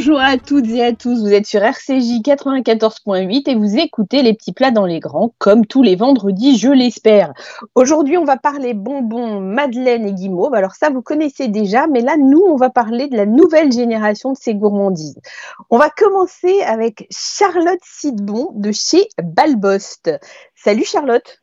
Bonjour 0.00 0.18
à 0.18 0.38
toutes 0.38 0.70
et 0.70 0.82
à 0.82 0.94
tous, 0.94 1.20
vous 1.20 1.34
êtes 1.34 1.44
sur 1.44 1.62
RCJ 1.62 2.22
94.8 2.24 3.50
et 3.50 3.54
vous 3.54 3.76
écoutez 3.76 4.22
les 4.22 4.32
petits 4.32 4.54
plats 4.54 4.70
dans 4.70 4.86
les 4.86 4.98
grands, 4.98 5.34
comme 5.36 5.66
tous 5.66 5.82
les 5.82 5.94
vendredis, 5.94 6.56
je 6.56 6.70
l'espère. 6.70 7.34
Aujourd'hui, 7.74 8.16
on 8.16 8.24
va 8.24 8.38
parler 8.38 8.72
bonbons, 8.72 9.40
madeleine 9.40 10.06
et 10.06 10.14
guimauve. 10.14 10.54
Alors 10.54 10.72
ça, 10.72 10.88
vous 10.88 11.02
connaissez 11.02 11.48
déjà, 11.48 11.86
mais 11.86 12.00
là, 12.00 12.16
nous, 12.16 12.40
on 12.40 12.56
va 12.56 12.70
parler 12.70 13.08
de 13.08 13.16
la 13.18 13.26
nouvelle 13.26 13.72
génération 13.72 14.32
de 14.32 14.38
ces 14.38 14.54
gourmandises. 14.54 15.20
On 15.68 15.76
va 15.76 15.90
commencer 15.90 16.62
avec 16.62 17.06
Charlotte 17.10 17.82
Sidbon 17.82 18.52
de 18.54 18.72
chez 18.72 19.06
Balbost. 19.22 20.18
Salut 20.54 20.86
Charlotte. 20.86 21.42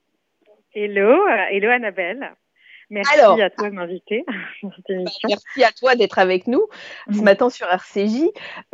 Hello, 0.74 1.12
euh, 1.12 1.46
hello 1.52 1.70
Annabelle. 1.70 2.32
Merci 2.90 3.20
à 3.20 3.50
toi 3.50 3.70
de 3.70 3.76
m'inviter 3.76 4.24
bah, 4.64 4.70
Merci 5.28 5.64
à 5.64 5.72
toi 5.72 5.96
d'être 5.96 6.20
avec 6.20 6.48
nous 6.48 6.66
ce 7.12 7.20
mm. 7.20 7.24
matin 7.24 7.50
sur 7.50 7.68
RCJ. 7.68 8.24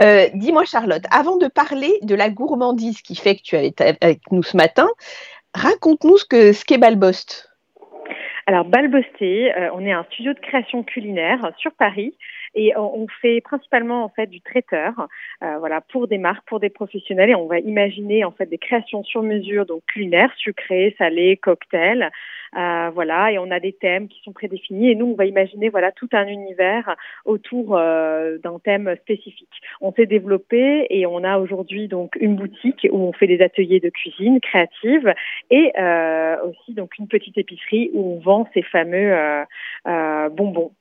Euh, 0.02 0.28
dis-moi 0.34 0.66
Charlotte, 0.66 1.04
avant 1.12 1.38
de 1.38 1.48
parler 1.48 1.92
de 2.02 2.16
la 2.16 2.30
gourmandise 2.30 3.02
qui 3.02 3.16
fait 3.16 3.36
que 3.36 3.42
tu 3.42 3.56
es 3.56 3.74
avec 4.02 4.22
nous 4.32 4.44
ce 4.44 4.56
matin, 4.56 4.88
raconte-nous 5.54 6.18
ce 6.18 6.26
qu'est 6.26 6.54
ce 6.54 6.80
Balbost. 6.80 7.50
Alors 8.46 8.66
Balbosté, 8.66 9.56
euh, 9.56 9.70
on 9.74 9.86
est 9.86 9.94
un 9.94 10.04
studio 10.12 10.34
de 10.34 10.40
création 10.40 10.84
culinaire 10.84 11.52
sur 11.58 11.72
Paris 11.72 12.16
et 12.56 12.76
on, 12.78 13.08
fait 13.22 13.42
principalement 13.42 14.04
en 14.04 14.10
fait 14.10 14.28
du 14.28 14.42
traiteur, 14.42 15.08
euh, 15.44 15.58
voilà, 15.60 15.82
pour 15.82 16.08
des 16.08 16.18
marques, 16.18 16.48
pour 16.48 16.60
des 16.60 16.70
professionnels 16.70 17.30
et 17.30 17.36
on 17.36 17.48
va 17.48 17.60
imaginer 17.60 18.24
en 18.24 18.32
fait 18.32 18.46
des 18.46 18.58
créations 18.58 19.04
sur 19.04 19.24
mesure, 19.24 19.66
donc 19.66 19.84
culinaires, 19.86 20.34
sucrées, 20.38 20.96
salées, 20.98 21.38
cocktails, 21.38 22.12
euh, 22.56 22.92
voilà, 22.94 23.32
et 23.32 23.40
on 23.40 23.50
a 23.50 23.60
des 23.60 23.74
thèmes 23.74 24.08
qui 24.08 24.22
sont 24.24 24.32
prédéfinis 24.32 24.90
et 24.90 24.96
nous 24.96 25.08
on 25.08 25.16
va 25.16 25.26
imaginer 25.26 25.70
voilà 25.70 25.92
tout 25.92 26.10
un 26.12 26.28
univers 26.28 26.96
autour 27.26 27.76
euh, 27.76 28.38
d'un 28.38 28.60
thème 28.60 28.96
spécifique. 29.02 29.62
On 29.82 29.92
s'est 29.94 30.06
développé 30.06 30.86
et 30.90 31.06
on 31.06 31.24
a 31.24 31.40
aujourd'hui 31.40 31.88
donc 31.88 32.16
une 32.20 32.36
boutique 32.36 32.88
où 32.92 32.98
on 32.98 33.14
fait 33.14 33.28
des 33.28 33.42
ateliers 33.42 33.80
de 33.80 33.90
cuisine 33.90 34.40
créative 34.40 35.14
et 35.50 35.72
euh, 35.80 36.38
aussi 36.44 36.74
donc 36.74 36.98
une 37.00 37.08
petite 37.08 37.38
épicerie 37.38 37.90
où 37.94 38.16
on 38.16 38.20
vend 38.20 38.48
ces 38.54 38.62
fameux 38.62 39.14
euh, 39.88 40.30
bonbons. 40.30 40.72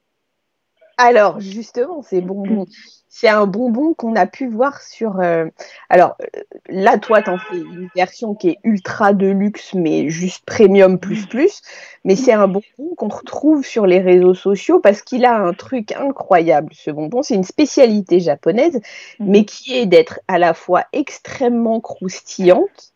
Alors, 1.03 1.41
justement, 1.41 2.01
ces 2.03 2.21
bonbons, 2.21 2.67
c'est 3.09 3.29
un 3.29 3.47
bonbon 3.47 3.93
qu'on 3.93 4.15
a 4.15 4.27
pu 4.27 4.47
voir 4.47 4.81
sur. 4.81 5.19
Euh, 5.21 5.47
alors, 5.89 6.17
euh, 6.23 6.41
là, 6.69 6.97
toi, 6.97 7.23
t'en 7.23 7.39
fais 7.39 7.57
une 7.57 7.89
version 7.97 8.35
qui 8.37 8.51
est 8.51 8.59
ultra 8.63 9.13
de 9.13 9.27
luxe, 9.27 9.75
mais 9.75 10.09
juste 10.11 10.45
premium 10.47 11.01
plus 11.01 11.27
plus. 11.27 11.61
Mais 12.05 12.15
c'est 12.15 12.33
un 12.33 12.47
bonbon 12.47 12.95
qu'on 12.97 13.09
retrouve 13.09 13.67
sur 13.67 13.85
les 13.85 13.99
réseaux 13.99 14.35
sociaux 14.35 14.79
parce 14.79 15.03
qu'il 15.03 15.25
a 15.25 15.37
un 15.37 15.53
truc 15.53 15.91
incroyable. 15.93 16.73
Ce 16.73 16.93
bonbon, 16.93 17.23
c'est 17.23 17.35
une 17.35 17.43
spécialité 17.43 18.21
japonaise, 18.21 18.81
mhm. 19.19 19.29
mais 19.29 19.45
qui 19.45 19.77
est 19.77 19.87
d'être 19.87 20.21
à 20.29 20.39
la 20.39 20.55
fois 20.55 20.85
extrêmement 20.93 21.81
croustillante 21.81 22.93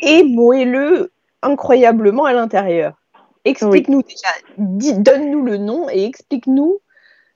et 0.00 0.22
moelleux 0.22 1.12
incroyablement 1.42 2.24
à 2.24 2.32
l'intérieur. 2.32 2.94
Explique-nous 3.44 4.02
déjà, 4.02 4.94
donne-nous 5.00 5.42
le 5.42 5.56
nom 5.56 5.88
et 5.90 6.04
explique-nous 6.04 6.78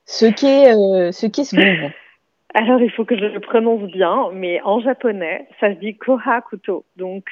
ce 0.07 0.25
qu'est 0.25 0.73
euh, 0.73 1.11
ce, 1.11 1.27
ce 1.27 1.55
bonbon. 1.55 1.91
Alors, 2.53 2.81
il 2.81 2.89
faut 2.89 3.05
que 3.05 3.15
je 3.15 3.25
le 3.25 3.39
prononce 3.39 3.91
bien, 3.91 4.29
mais 4.33 4.61
en 4.63 4.79
japonais, 4.79 5.47
ça 5.59 5.69
se 5.69 5.79
dit 5.79 5.95
kohakuto. 5.95 6.85
Donc, 6.95 7.25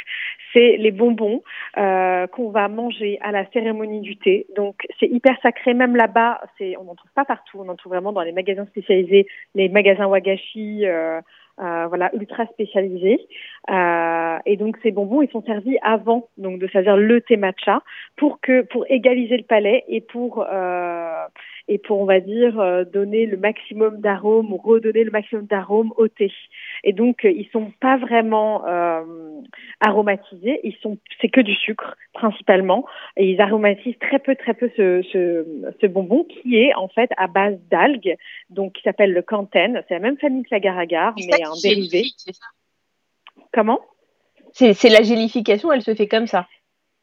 c'est 0.53 0.77
les 0.77 0.91
bonbons 0.91 1.41
euh, 1.77 2.27
qu'on 2.27 2.49
va 2.49 2.67
manger 2.67 3.17
à 3.21 3.31
la 3.31 3.49
cérémonie 3.51 4.01
du 4.01 4.17
thé. 4.17 4.45
Donc, 4.55 4.85
c'est 4.99 5.07
hyper 5.07 5.35
sacré. 5.41 5.73
Même 5.73 5.95
là-bas, 5.95 6.41
c'est, 6.57 6.77
on 6.77 6.83
n'en 6.83 6.95
trouve 6.95 7.11
pas 7.15 7.25
partout. 7.25 7.59
On 7.59 7.69
en 7.69 7.75
trouve 7.75 7.93
vraiment 7.93 8.11
dans 8.11 8.21
les 8.21 8.33
magasins 8.33 8.67
spécialisés, 8.67 9.25
les 9.55 9.69
magasins 9.69 10.05
wagashi, 10.05 10.85
euh, 10.85 11.21
euh, 11.61 11.87
voilà, 11.87 12.13
ultra 12.13 12.45
spécialisés. 12.47 13.25
Euh, 13.69 14.37
et 14.45 14.57
donc 14.57 14.77
ces 14.83 14.91
bonbons, 14.91 15.21
ils 15.21 15.31
sont 15.31 15.41
servis 15.43 15.77
avant 15.81 16.27
donc 16.37 16.59
de 16.59 16.67
servir 16.67 16.97
le 16.97 17.21
thé 17.21 17.37
matcha 17.37 17.81
pour 18.17 18.41
que 18.41 18.61
pour 18.63 18.85
égaliser 18.89 19.37
le 19.37 19.43
palais 19.43 19.85
et 19.87 20.01
pour 20.01 20.45
euh, 20.51 21.25
et 21.67 21.77
pour 21.77 21.99
on 21.99 22.05
va 22.05 22.19
dire 22.19 22.59
euh, 22.59 22.83
donner 22.83 23.25
le 23.25 23.37
maximum 23.37 24.01
d'arômes 24.01 24.51
ou 24.53 24.57
redonner 24.57 25.03
le 25.03 25.11
maximum 25.11 25.45
d'arômes 25.45 25.93
au 25.97 26.07
thé. 26.07 26.31
Et 26.83 26.93
donc 26.93 27.21
ils 27.23 27.47
sont 27.51 27.71
pas 27.79 27.97
vraiment 27.97 28.65
euh, 28.67 29.03
aromatisés, 29.79 30.59
ils 30.63 30.75
sont 30.81 30.97
c'est 31.21 31.29
que 31.29 31.41
du 31.41 31.53
sucre 31.55 31.95
principalement 32.13 32.85
et 33.17 33.29
ils 33.29 33.41
aromatisent 33.41 33.99
très 33.99 34.19
peu 34.19 34.35
très 34.35 34.53
peu 34.53 34.69
ce, 34.77 35.01
ce, 35.11 35.45
ce 35.81 35.87
bonbon 35.87 36.23
qui 36.25 36.57
est 36.57 36.73
en 36.75 36.87
fait 36.87 37.09
à 37.17 37.27
base 37.27 37.57
d'algues 37.69 38.15
donc 38.49 38.73
qui 38.73 38.81
s'appelle 38.83 39.13
le 39.13 39.21
canten. 39.21 39.83
C'est 39.87 39.95
la 39.95 39.99
même 39.99 40.17
famille 40.17 40.43
que 40.43 40.49
l'agar-agar 40.51 41.15
mais 41.17 41.43
un 41.43 41.53
dérivé. 41.61 42.03
Comment? 43.51 43.79
C'est 44.53 44.89
la 44.89 45.01
gélification, 45.01 45.71
elle 45.73 45.81
se 45.81 45.93
fait 45.95 46.07
comme 46.07 46.27
ça. 46.27 46.47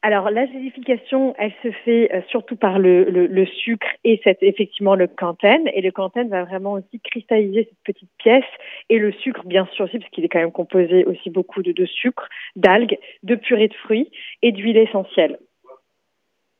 Alors 0.05 0.29
la 0.29 0.45
gélification, 0.47 1.33
elle 1.37 1.53
se 1.63 1.71
fait 1.71 2.13
euh, 2.13 2.21
surtout 2.27 2.57
par 2.57 2.77
le, 2.77 3.05
le, 3.05 3.45
sucre 3.45 3.87
et 4.03 4.19
cette, 4.25 4.43
effectivement 4.43 4.95
le 4.95 5.07
canten. 5.07 5.69
Et 5.73 5.79
le 5.79 5.91
canten 5.91 6.27
va 6.27 6.43
vraiment 6.43 6.73
aussi 6.73 6.99
cristalliser 6.99 7.69
cette 7.69 7.95
petite 7.95 8.09
pièce 8.17 8.43
et 8.89 8.99
le 8.99 9.13
sucre 9.13 9.45
bien 9.45 9.65
sûr 9.71 9.85
aussi 9.85 9.99
parce 9.99 10.11
qu'il 10.11 10.25
est 10.25 10.29
quand 10.29 10.41
même 10.41 10.51
composé 10.51 11.05
aussi 11.05 11.29
beaucoup 11.29 11.63
de, 11.63 11.71
de 11.71 11.85
sucre, 11.85 12.27
d'algues, 12.57 12.99
de 13.23 13.35
purée 13.35 13.69
de 13.69 13.73
fruits 13.75 14.11
et 14.41 14.51
d'huile 14.51 14.75
essentielle. 14.75 15.37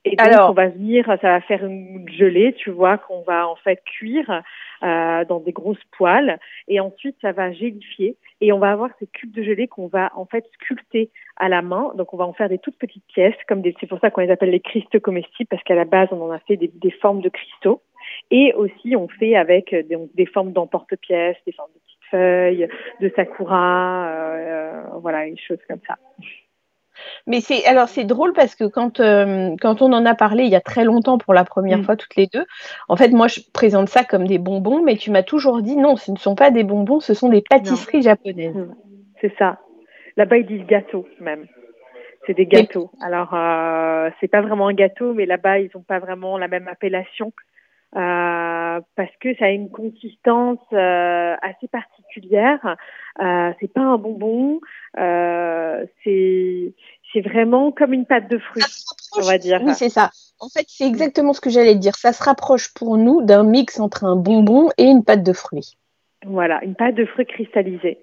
Et 0.05 0.17
donc, 0.17 0.27
Alors, 0.27 0.49
on 0.49 0.53
va 0.53 0.67
venir, 0.67 1.05
ça 1.05 1.15
va 1.15 1.41
faire 1.41 1.65
une 1.65 2.05
gelée, 2.09 2.53
tu 2.57 2.71
vois, 2.71 2.97
qu'on 2.97 3.21
va 3.21 3.47
en 3.47 3.55
fait 3.55 3.81
cuire 3.85 4.43
euh, 4.83 5.23
dans 5.25 5.39
des 5.39 5.53
grosses 5.53 5.83
poêles, 5.97 6.39
et 6.67 6.81
ensuite 6.81 7.15
ça 7.21 7.31
va 7.31 7.53
gélifier, 7.53 8.17
et 8.41 8.51
on 8.51 8.59
va 8.59 8.71
avoir 8.71 8.89
ces 8.99 9.07
cubes 9.07 9.31
de 9.31 9.43
gelée 9.43 9.69
qu'on 9.69 9.87
va 9.87 10.11
en 10.15 10.25
fait 10.25 10.45
sculpter 10.55 11.09
à 11.37 11.47
la 11.47 11.61
main. 11.61 11.93
Donc, 11.95 12.13
on 12.13 12.17
va 12.17 12.25
en 12.25 12.33
faire 12.33 12.49
des 12.49 12.57
toutes 12.57 12.77
petites 12.77 13.05
pièces, 13.07 13.35
comme 13.47 13.61
des, 13.61 13.73
c'est 13.79 13.87
pour 13.87 13.99
ça 13.99 14.11
qu'on 14.11 14.21
les 14.21 14.31
appelle 14.31 14.51
les 14.51 14.59
cristaux 14.59 14.99
comestibles, 14.99 15.47
parce 15.47 15.63
qu'à 15.63 15.75
la 15.75 15.85
base, 15.85 16.09
on 16.11 16.21
en 16.21 16.31
a 16.31 16.39
fait 16.39 16.57
des, 16.57 16.67
des 16.73 16.91
formes 16.91 17.21
de 17.21 17.29
cristaux, 17.29 17.81
et 18.29 18.53
aussi 18.55 18.97
on 18.97 19.07
fait 19.07 19.37
avec 19.37 19.73
des, 19.73 19.97
des 20.13 20.25
formes 20.25 20.51
d'emporte-pièces, 20.51 21.37
des 21.45 21.53
formes 21.53 21.71
de 21.73 21.79
petites 21.79 22.09
feuilles, 22.11 22.67
de 22.99 23.11
sakura, 23.15 24.07
euh, 24.07 24.37
euh 24.37 24.83
voilà, 24.99 25.27
une 25.27 25.37
chose 25.37 25.59
comme 25.69 25.79
ça. 25.87 25.97
Mais 27.27 27.41
c'est 27.41 27.65
alors 27.65 27.87
c'est 27.87 28.03
drôle 28.03 28.33
parce 28.33 28.55
que 28.55 28.65
quand 28.65 28.99
euh, 28.99 29.55
quand 29.61 29.81
on 29.81 29.93
en 29.93 30.05
a 30.05 30.15
parlé 30.15 30.43
il 30.43 30.49
y 30.49 30.55
a 30.55 30.61
très 30.61 30.83
longtemps 30.83 31.17
pour 31.17 31.33
la 31.33 31.43
première 31.43 31.79
mm. 31.79 31.83
fois 31.83 31.95
toutes 31.95 32.15
les 32.15 32.27
deux, 32.27 32.45
en 32.87 32.95
fait 32.95 33.09
moi 33.09 33.27
je 33.27 33.39
présente 33.53 33.89
ça 33.89 34.03
comme 34.03 34.27
des 34.27 34.39
bonbons, 34.39 34.83
mais 34.83 34.95
tu 34.95 35.11
m'as 35.11 35.23
toujours 35.23 35.61
dit 35.61 35.75
non, 35.75 35.95
ce 35.95 36.11
ne 36.11 36.17
sont 36.17 36.35
pas 36.35 36.51
des 36.51 36.63
bonbons, 36.63 36.99
ce 36.99 37.13
sont 37.13 37.29
des 37.29 37.41
pâtisseries 37.41 38.01
japonaises. 38.01 38.55
Mm. 38.55 38.75
C'est 39.21 39.33
ça. 39.37 39.59
Là-bas 40.17 40.37
ils 40.37 40.45
disent 40.45 40.65
gâteau 40.65 41.07
même. 41.19 41.47
C'est 42.25 42.33
des 42.33 42.45
gâteaux. 42.45 42.89
Alors 43.01 43.33
euh, 43.33 44.09
c'est 44.19 44.27
pas 44.29 44.41
vraiment 44.41 44.67
un 44.67 44.73
gâteau, 44.73 45.13
mais 45.13 45.25
là-bas 45.25 45.59
ils 45.59 45.69
n'ont 45.75 45.81
pas 45.81 45.99
vraiment 45.99 46.37
la 46.37 46.47
même 46.47 46.67
appellation. 46.67 47.33
Euh, 47.95 48.81
parce 48.95 49.15
que 49.19 49.35
ça 49.35 49.45
a 49.45 49.49
une 49.49 49.69
consistance 49.69 50.59
euh, 50.73 51.35
assez 51.41 51.67
particulière. 51.67 52.75
Euh, 53.21 53.51
c'est 53.59 53.71
pas 53.71 53.81
un 53.81 53.97
bonbon, 53.97 54.59
euh, 54.97 55.85
c'est 56.03 56.73
c'est 57.11 57.21
vraiment 57.21 57.71
comme 57.71 57.93
une 57.93 58.07
pâte 58.07 58.27
de 58.29 58.39
fruits, 58.39 58.63
on 59.15 59.21
va 59.21 59.37
dire. 59.37 59.61
Oui, 59.63 59.75
c'est 59.75 59.89
ça. 59.89 60.09
En 60.39 60.49
fait, 60.49 60.65
c'est 60.67 60.87
exactement 60.87 61.33
ce 61.33 61.41
que 61.41 61.51
j'allais 61.51 61.75
dire. 61.75 61.95
Ça 61.95 62.11
se 62.13 62.23
rapproche 62.23 62.73
pour 62.73 62.97
nous 62.97 63.21
d'un 63.21 63.43
mix 63.43 63.79
entre 63.79 64.03
un 64.03 64.15
bonbon 64.15 64.69
et 64.79 64.85
une 64.85 65.03
pâte 65.03 65.23
de 65.23 65.33
fruits. 65.33 65.77
Voilà, 66.25 66.63
une 66.63 66.75
pâte 66.75 66.95
de 66.95 67.05
fruits 67.05 67.27
cristallisée. 67.27 67.99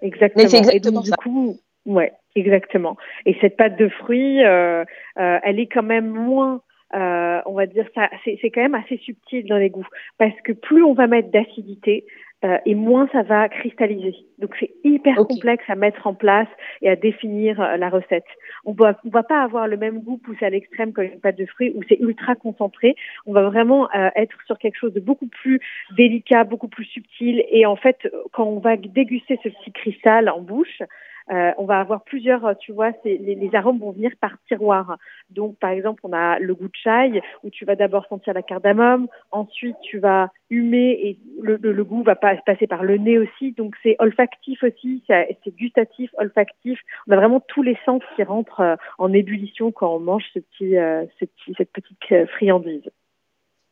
Exactement. 0.00 0.42
Mais 0.42 0.48
c'est 0.48 0.58
exactement 0.58 1.02
et 1.02 1.04
donc, 1.04 1.04
Du 1.04 1.10
coup, 1.12 1.58
ouais, 1.86 2.12
exactement. 2.34 2.96
Et 3.26 3.36
cette 3.40 3.56
pâte 3.56 3.76
de 3.76 3.88
fruits, 3.88 4.44
euh, 4.44 4.84
euh, 5.18 5.38
elle 5.42 5.60
est 5.60 5.68
quand 5.68 5.82
même 5.82 6.08
moins 6.08 6.62
euh, 6.94 7.40
on 7.46 7.54
va 7.54 7.66
dire 7.66 7.86
ça, 7.94 8.08
c'est 8.24 8.50
quand 8.50 8.62
même 8.62 8.74
assez 8.74 8.98
subtil 8.98 9.46
dans 9.46 9.58
les 9.58 9.70
goûts, 9.70 9.86
parce 10.18 10.38
que 10.44 10.52
plus 10.52 10.82
on 10.82 10.94
va 10.94 11.06
mettre 11.06 11.30
d'acidité, 11.30 12.04
euh, 12.44 12.58
et 12.66 12.74
moins 12.74 13.08
ça 13.12 13.22
va 13.22 13.48
cristalliser. 13.48 14.16
Donc 14.38 14.56
c'est 14.58 14.72
hyper 14.82 15.14
complexe 15.14 15.62
à 15.68 15.76
mettre 15.76 16.08
en 16.08 16.14
place 16.14 16.48
et 16.80 16.88
à 16.88 16.96
définir 16.96 17.60
euh, 17.60 17.76
la 17.76 17.88
recette. 17.88 18.26
On 18.64 18.72
ne 18.72 18.92
on 19.04 19.10
va 19.10 19.22
pas 19.22 19.42
avoir 19.42 19.68
le 19.68 19.76
même 19.76 20.00
goût 20.00 20.18
poussé 20.18 20.44
à 20.44 20.50
l'extrême 20.50 20.92
comme 20.92 21.04
une 21.04 21.20
pâte 21.20 21.38
de 21.38 21.46
fruits 21.46 21.72
où 21.76 21.82
c'est 21.88 22.00
ultra 22.00 22.34
concentré. 22.34 22.96
On 23.26 23.32
va 23.32 23.42
vraiment 23.42 23.88
euh, 23.94 24.10
être 24.16 24.36
sur 24.46 24.58
quelque 24.58 24.76
chose 24.76 24.92
de 24.92 24.98
beaucoup 24.98 25.28
plus 25.28 25.60
délicat, 25.96 26.42
beaucoup 26.42 26.66
plus 26.66 26.84
subtil. 26.84 27.44
Et 27.48 27.64
en 27.64 27.76
fait, 27.76 28.08
quand 28.32 28.44
on 28.44 28.58
va 28.58 28.76
déguster 28.76 29.38
ce 29.44 29.48
petit 29.48 29.70
cristal 29.70 30.28
en 30.28 30.40
bouche, 30.40 30.82
euh, 31.30 31.52
on 31.58 31.64
va 31.64 31.80
avoir 31.80 32.02
plusieurs, 32.02 32.56
tu 32.58 32.72
vois, 32.72 32.92
les, 33.04 33.18
les, 33.18 33.54
arômes 33.54 33.78
vont 33.78 33.92
venir 33.92 34.10
par 34.20 34.32
tiroir. 34.48 34.96
Donc, 35.30 35.58
par 35.58 35.70
exemple, 35.70 36.00
on 36.04 36.12
a 36.12 36.38
le 36.38 36.54
goût 36.54 36.68
de 36.68 36.74
chai 36.74 37.22
où 37.42 37.50
tu 37.50 37.64
vas 37.64 37.76
d'abord 37.76 38.06
sentir 38.06 38.34
la 38.34 38.42
cardamome, 38.42 39.08
ensuite 39.30 39.76
tu 39.82 39.98
vas 39.98 40.30
humer 40.50 40.90
et 41.02 41.18
le, 41.40 41.56
le, 41.56 41.84
goût 41.84 42.02
va 42.02 42.14
passer 42.16 42.66
par 42.66 42.82
le 42.82 42.96
nez 42.96 43.18
aussi. 43.18 43.52
Donc, 43.52 43.74
c'est 43.82 43.96
olfactif 43.98 44.62
aussi, 44.62 45.02
c'est 45.06 45.56
gustatif, 45.56 46.10
olfactif. 46.18 46.80
On 47.06 47.12
a 47.12 47.16
vraiment 47.16 47.40
tous 47.40 47.62
les 47.62 47.78
sens 47.84 48.02
qui 48.16 48.22
rentrent 48.22 48.60
euh, 48.60 48.76
en 48.98 49.12
ébullition 49.12 49.72
quand 49.72 49.94
on 49.94 50.00
mange 50.00 50.24
ce 50.34 50.40
petit, 50.40 50.76
euh, 50.76 51.04
ce 51.18 51.24
petit 51.24 51.54
cette 51.56 51.72
petite 51.72 52.28
friandise. 52.28 52.90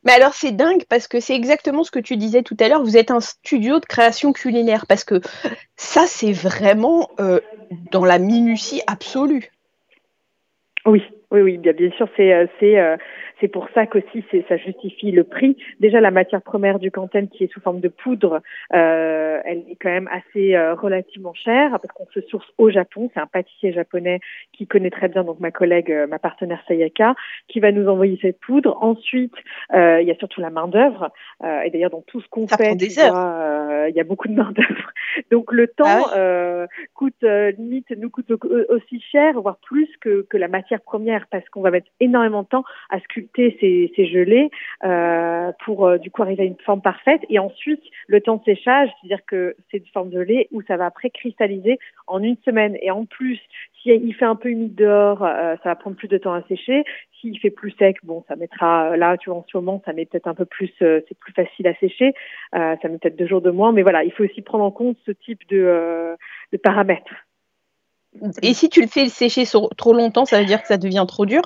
Mais 0.05 0.13
alors 0.13 0.33
c'est 0.33 0.53
dingue 0.53 0.85
parce 0.89 1.09
que 1.09 1.21
c'est 1.21 1.35
exactement 1.35 1.85
ce 1.85 1.91
que 1.91 1.99
tu 1.99 2.17
disais 2.17 2.43
tout 2.43 2.57
à 2.61 2.69
l'heure. 2.69 2.83
Vous 2.83 2.97
êtes 2.97 3.11
un 3.11 3.21
studio 3.21 3.81
de 3.81 3.87
création 3.87 4.33
culinaire 4.33 4.87
parce 4.87 5.05
que 5.05 5.21
ça 5.77 6.07
c'est 6.07 6.33
vraiment 6.33 7.11
euh, 7.21 7.41
dans 7.91 8.05
la 8.05 8.19
minutie 8.19 8.81
absolue. 8.87 9.51
Oui, 10.87 11.03
oui, 11.31 11.41
oui, 11.43 11.59
bien, 11.59 11.73
bien 11.73 11.91
sûr, 11.93 12.09
c'est 12.17 12.33
euh, 12.33 12.47
c'est 12.59 12.79
euh, 12.79 12.97
c'est 13.41 13.49
pour 13.49 13.69
ça 13.75 13.87
qu'aussi 13.87 14.25
ça 14.49 14.57
justifie 14.57 15.11
le 15.11 15.25
prix. 15.25 15.57
Déjà, 15.81 16.01
la 16.01 16.11
matière 16.11 16.43
première 16.43 16.79
du 16.79 16.91
Canten 16.91 17.29
qui 17.29 17.45
est 17.45 17.53
sous 17.53 17.61
forme 17.61 17.81
de 17.81 17.89
poudre, 17.89 18.43
euh, 18.75 19.41
elle 19.45 19.65
est 19.71 19.77
quand 19.81 19.89
même 19.91 20.09
assez 20.09 20.55
euh, 20.55 20.75
relativement 20.75 21.35
chère 21.35 21.71
parce 21.71 21.93
qu'on 21.95 22.07
se 22.13 22.21
source 22.23 22.47
au 22.59 22.71
Japon. 22.71 23.11
C'est 23.15 23.21
un 23.21 23.27
pâtissier 23.27 23.73
japonais 23.73 24.21
qui 24.53 24.67
connaît 24.67 24.91
très 24.91 25.09
bien, 25.09 25.25
donc 25.25 25.41
ma 25.41 25.51
collègue, 25.51 25.91
euh, 25.91 26.07
ma 26.07 26.19
partenaire 26.19 26.63
Sayaka, 26.69 27.15
qui 27.49 27.61
va 27.61 27.73
nous 27.73 27.89
envoyer 27.89 28.19
cette 28.21 28.39
poudre. 28.41 28.77
Ensuite, 28.83 29.35
il 29.73 30.05
y 30.07 30.11
a 30.11 30.15
surtout 30.17 30.41
la 30.41 30.51
main 30.51 30.69
d'œuvre. 30.69 31.11
et 31.43 31.71
d'ailleurs, 31.71 31.91
dans 31.91 32.03
tout 32.03 32.21
ce 32.21 32.29
qu'on 32.29 32.47
fait, 32.47 32.75
il 32.75 33.97
y 33.97 34.01
a 34.01 34.05
beaucoup 34.05 34.29
de 34.29 34.35
main 34.35 34.53
d'œuvre. 34.53 34.93
Donc 35.31 35.53
le 35.53 35.67
temps 35.67 36.07
ah 36.13 36.67
coûte 36.95 37.23
limite 37.23 37.91
nous 37.97 38.11
coûte 38.11 38.31
aussi 38.69 39.01
cher, 39.01 39.41
voire 39.41 39.59
plus 39.63 39.89
que, 40.01 40.27
que 40.29 40.37
la 40.37 40.49
matière 40.49 40.81
première 40.81 41.20
parce 41.31 41.49
qu'on 41.49 41.61
va 41.61 41.71
mettre 41.71 41.89
énormément 42.01 42.43
de 42.43 42.49
temps 42.49 42.65
à 42.91 43.01
sculpter 43.01 43.57
ces, 43.61 44.07
gelées 44.07 44.51
euh, 44.85 45.53
pour 45.65 45.87
euh, 45.87 45.99
du 45.99 46.11
coup 46.11 46.23
arriver 46.23 46.43
à 46.45 46.47
une 46.47 46.59
forme 46.65 46.81
parfaite. 46.81 47.21
Et 47.29 47.39
ensuite, 47.39 47.83
le 48.07 48.21
temps 48.21 48.37
de 48.37 48.45
séchage, 48.45 48.89
c'est-à-dire 49.01 49.25
que 49.27 49.57
c'est 49.71 49.79
une 49.79 49.93
forme 49.93 50.11
de 50.11 50.21
lait 50.21 50.49
où 50.53 50.63
ça 50.63 50.77
va 50.77 50.87
après 50.87 51.11
cristalliser 51.11 51.79
en 52.07 52.23
une 52.23 52.37
semaine. 52.45 52.77
Et 52.83 52.91
en 52.91 53.05
plus, 53.05 53.39
s'il 53.83 54.15
fait 54.15 54.25
un 54.25 54.37
peu 54.37 54.51
humide 54.51 54.75
dehors, 54.75 55.25
euh, 55.25 55.57
ça 55.63 55.71
va 55.71 55.77
prendre 55.77 55.97
plus 55.97 56.09
de 56.09 56.19
temps 56.19 56.35
à 56.35 56.43
sécher. 56.43 56.85
S'il 57.21 57.39
fait 57.39 57.51
plus 57.51 57.73
sec, 57.73 57.99
bon, 58.03 58.25
ça 58.29 58.37
mettra 58.37 58.97
là, 58.97 59.19
tu 59.19 59.29
vois, 59.29 59.39
en 59.39 59.45
ce 59.47 59.57
moment, 59.57 59.83
ça 59.85 59.93
met 59.93 60.07
peut-être 60.07 60.27
un 60.27 60.35
peu 60.35 60.47
plus, 60.47 60.73
c'est 60.79 61.19
plus 61.19 61.35
facile 61.35 61.67
à 61.67 61.75
sécher. 61.75 62.15
ça 62.53 62.77
met 62.85 62.97
peut-être 62.97 63.17
deux 63.17 63.27
jours 63.27 63.43
de 63.43 63.51
moins, 63.51 63.73
mais 63.73 63.83
voilà, 63.83 64.05
il 64.05 64.13
faut 64.13 64.25
aussi 64.25 64.41
prendre 64.41 64.65
en 64.65 64.71
compte 64.71 64.97
ce 65.05 65.13
type 65.13 65.47
de, 65.51 66.17
de 66.53 66.57
paramètres. 66.57 67.13
Et 68.43 68.55
si 68.55 68.69
tu 68.69 68.81
le 68.81 68.89
fais 68.89 69.09
sécher 69.09 69.45
trop 69.77 69.93
longtemps, 69.93 70.25
ça 70.25 70.39
veut 70.39 70.45
dire 70.45 70.61
que 70.61 70.69
ça 70.69 70.79
devient 70.79 71.05
trop 71.07 71.27
dur? 71.27 71.43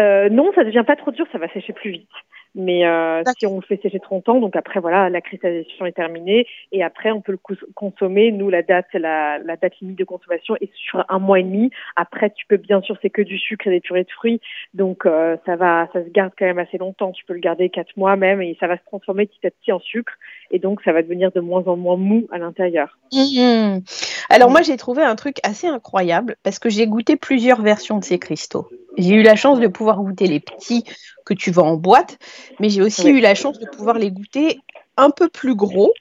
Euh, 0.00 0.28
non, 0.28 0.52
ça 0.54 0.64
devient 0.64 0.84
pas 0.86 0.96
trop 0.96 1.10
dur, 1.10 1.26
ça 1.32 1.38
va 1.38 1.48
sécher 1.48 1.72
plus 1.72 1.90
vite. 1.90 2.08
Mais 2.54 2.86
euh, 2.86 3.22
si 3.38 3.46
on 3.46 3.56
le 3.56 3.62
fait 3.62 3.80
sécher 3.80 4.00
trop 4.00 4.16
longtemps, 4.16 4.40
donc 4.40 4.56
après 4.56 4.80
voilà, 4.80 5.08
la 5.08 5.20
cristallisation 5.20 5.86
est 5.86 5.92
terminée 5.92 6.46
et 6.72 6.82
après 6.82 7.12
on 7.12 7.20
peut 7.20 7.32
le 7.32 7.38
consommer. 7.74 8.32
Nous, 8.32 8.50
la 8.50 8.62
date, 8.62 8.88
la, 8.94 9.38
la 9.38 9.56
date 9.56 9.78
limite 9.80 9.98
de 9.98 10.04
consommation 10.04 10.56
est 10.60 10.72
sur 10.74 11.04
un 11.08 11.18
mois 11.18 11.40
et 11.40 11.44
demi. 11.44 11.70
Après, 11.96 12.30
tu 12.30 12.46
peux 12.46 12.56
bien 12.56 12.80
sûr, 12.82 12.96
c'est 13.02 13.10
que 13.10 13.22
du 13.22 13.38
sucre 13.38 13.66
et 13.68 13.70
des 13.70 13.80
purées 13.80 14.04
de 14.04 14.10
fruits, 14.10 14.40
donc 14.74 15.06
euh, 15.06 15.36
ça 15.46 15.56
va, 15.56 15.88
ça 15.92 16.04
se 16.04 16.10
garde 16.10 16.32
quand 16.38 16.46
même 16.46 16.58
assez 16.58 16.78
longtemps. 16.78 17.12
Tu 17.12 17.24
peux 17.24 17.34
le 17.34 17.40
garder 17.40 17.70
quatre 17.70 17.96
mois 17.96 18.16
même 18.16 18.42
et 18.42 18.56
ça 18.58 18.66
va 18.66 18.76
se 18.76 18.84
transformer 18.84 19.26
petit 19.26 19.46
à 19.46 19.50
petit 19.50 19.72
en 19.72 19.80
sucre 19.80 20.12
et 20.50 20.58
donc 20.58 20.82
ça 20.82 20.92
va 20.92 21.02
devenir 21.02 21.30
de 21.32 21.40
moins 21.40 21.62
en 21.66 21.76
moins 21.76 21.96
mou 21.96 22.26
à 22.32 22.38
l'intérieur. 22.38 22.98
Mmh. 23.12 23.80
Alors 24.28 24.50
moi, 24.50 24.62
j'ai 24.62 24.76
trouvé 24.76 25.02
un 25.02 25.16
truc 25.16 25.36
assez 25.42 25.66
incroyable 25.66 26.36
parce 26.42 26.58
que 26.58 26.68
j'ai 26.68 26.86
goûté 26.86 27.16
plusieurs 27.16 27.62
versions 27.62 27.98
de 27.98 28.04
ces 28.04 28.18
cristaux. 28.18 28.68
J'ai 28.98 29.14
eu 29.14 29.22
la 29.22 29.36
chance 29.36 29.60
de 29.60 29.66
pouvoir 29.66 29.98
goûter 29.98 30.26
les 30.26 30.40
petits 30.40 30.84
que 31.24 31.34
tu 31.34 31.50
vends 31.50 31.70
en 31.70 31.76
boîte, 31.76 32.18
mais 32.58 32.68
j'ai 32.68 32.82
aussi 32.82 33.08
eu 33.08 33.20
la 33.20 33.34
chance 33.34 33.58
de 33.58 33.66
pouvoir 33.66 33.98
les 33.98 34.10
goûter 34.10 34.58
un 34.96 35.10
peu 35.10 35.28
plus 35.28 35.54
gros. 35.54 35.92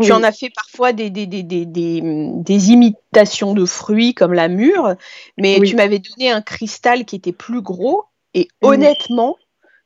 Tu 0.00 0.12
en 0.12 0.22
as 0.22 0.32
fait 0.32 0.50
parfois 0.54 0.92
des, 0.92 1.10
des, 1.10 1.26
des, 1.26 1.42
des, 1.42 2.70
imitations 2.70 3.52
de 3.52 3.66
fruits 3.66 4.14
comme 4.14 4.32
la 4.32 4.48
mûre, 4.48 4.94
mais 5.36 5.60
tu 5.60 5.76
m'avais 5.76 5.98
donné 5.98 6.30
un 6.30 6.40
cristal 6.40 7.04
qui 7.04 7.16
était 7.16 7.32
plus 7.32 7.60
gros 7.60 8.04
et 8.32 8.48
honnêtement, 8.62 9.36